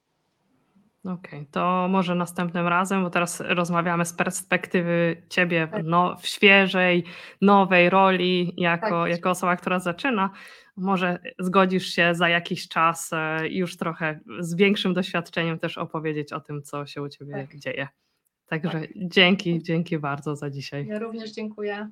[1.05, 5.85] Okej, to może następnym razem, bo teraz rozmawiamy z perspektywy ciebie Tak.
[5.85, 7.05] no, w świeżej,
[7.41, 9.11] nowej roli, jako, Tak.
[9.11, 10.31] jako osoba, która zaczyna.
[10.77, 16.41] Może zgodzisz się za jakiś czas e, już trochę z większym doświadczeniem też opowiedzieć o
[16.41, 17.57] tym, co się u ciebie Tak.
[17.59, 17.89] dzieje.
[18.47, 20.87] Także dzięki, dzięki bardzo za dzisiaj.
[20.87, 21.91] Ja również dziękuję.